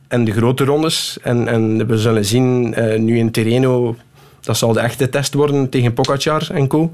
[0.07, 1.17] en de grote rondes.
[1.21, 3.95] En, en we zullen zien eh, nu in Terreno,
[4.41, 6.91] dat zal de echte test worden tegen Pogacar en co.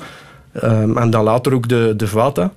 [0.51, 2.53] Ehm, en dan later ook de, de Vuelta.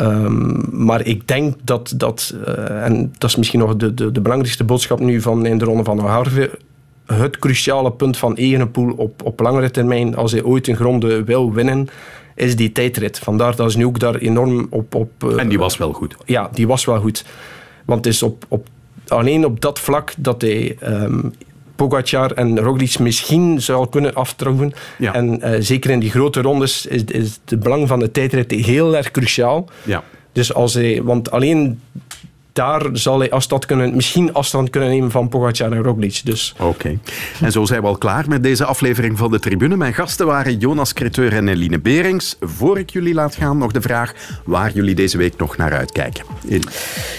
[0.00, 4.20] Ehm, maar ik denk dat, dat eh, en dat is misschien nog de, de, de
[4.20, 6.58] belangrijkste boodschap nu van in de ronde van Algarve,
[7.06, 11.52] het cruciale punt van Evenepoel op, op langere termijn, als hij ooit een gronde wil
[11.52, 11.88] winnen,
[12.34, 13.18] is die tijdrit.
[13.18, 14.94] Vandaar dat ze nu ook daar enorm op...
[14.94, 16.16] op En die was wel goed.
[16.24, 17.24] Ja, die was wel goed.
[17.84, 18.68] Want het is op, op,
[19.08, 21.18] alleen op dat vlak dat hij ehm
[21.80, 24.72] Pogacar en Roglic misschien zou kunnen aftroeven.
[24.98, 28.96] En eh, zeker in die grote rondes is, is het belang van de tijdrit heel
[28.96, 29.68] erg cruciaal.
[29.84, 30.02] Ja.
[30.32, 31.80] Dus als hij, want alleen
[32.52, 36.20] daar zal hij afstand kunnen, misschien afstand kunnen nemen van Pogacar en Roglic.
[36.24, 36.54] Dus.
[36.58, 36.98] Oké.
[37.40, 39.76] En zo zijn we al klaar met deze aflevering van de Tribune.
[39.76, 42.36] Mijn gasten waren Jonas Creteur en Eline Berings.
[42.40, 46.24] Voor ik jullie laat gaan, nog de vraag waar jullie deze week nog naar uitkijken.
[46.44, 46.70] Eline.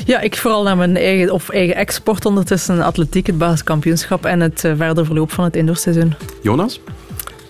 [0.05, 4.63] Ja, ik vooral naar mijn eigen, of eigen export ondertussen, atletiek, het basiskampioenschap en het
[4.63, 6.13] eh, verder verloop van het indoorseizoen.
[6.41, 6.79] Jonas?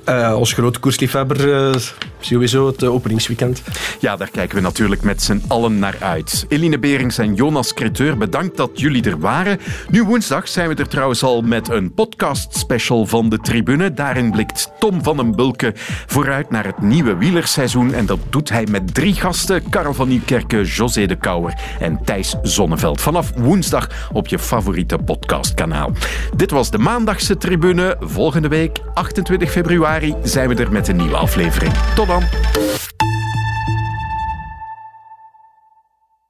[0.03, 1.79] Eh, als grote koersliefhebber eh,
[2.25, 3.61] sowieso het eh, openingsweekend.
[3.99, 6.45] Ja, daar kijken we natuurlijk met z'n allen naar uit.
[6.47, 9.59] Eline Berings en Jonas Creteur, bedankt dat jullie er waren.
[9.89, 13.93] Nu woensdag zijn we er trouwens al met een podcast special van de Tribune.
[13.93, 15.73] Daarin blikt Tom van den Bulke
[16.07, 17.93] vooruit naar het nieuwe wielerseizoen.
[17.93, 19.69] En dat doet hij met drie gasten.
[19.69, 23.01] Karel van Nieuwkerken, José de Kouwer en Thijs Zonneveld.
[23.01, 25.91] Vanaf woensdag op je favoriete podcastkanaal.
[26.35, 27.95] Dit was de maandagse Tribune.
[27.99, 31.73] Volgende week, 28 februari, zijn we er met een nieuwe aflevering.
[31.95, 32.80] Tot dan.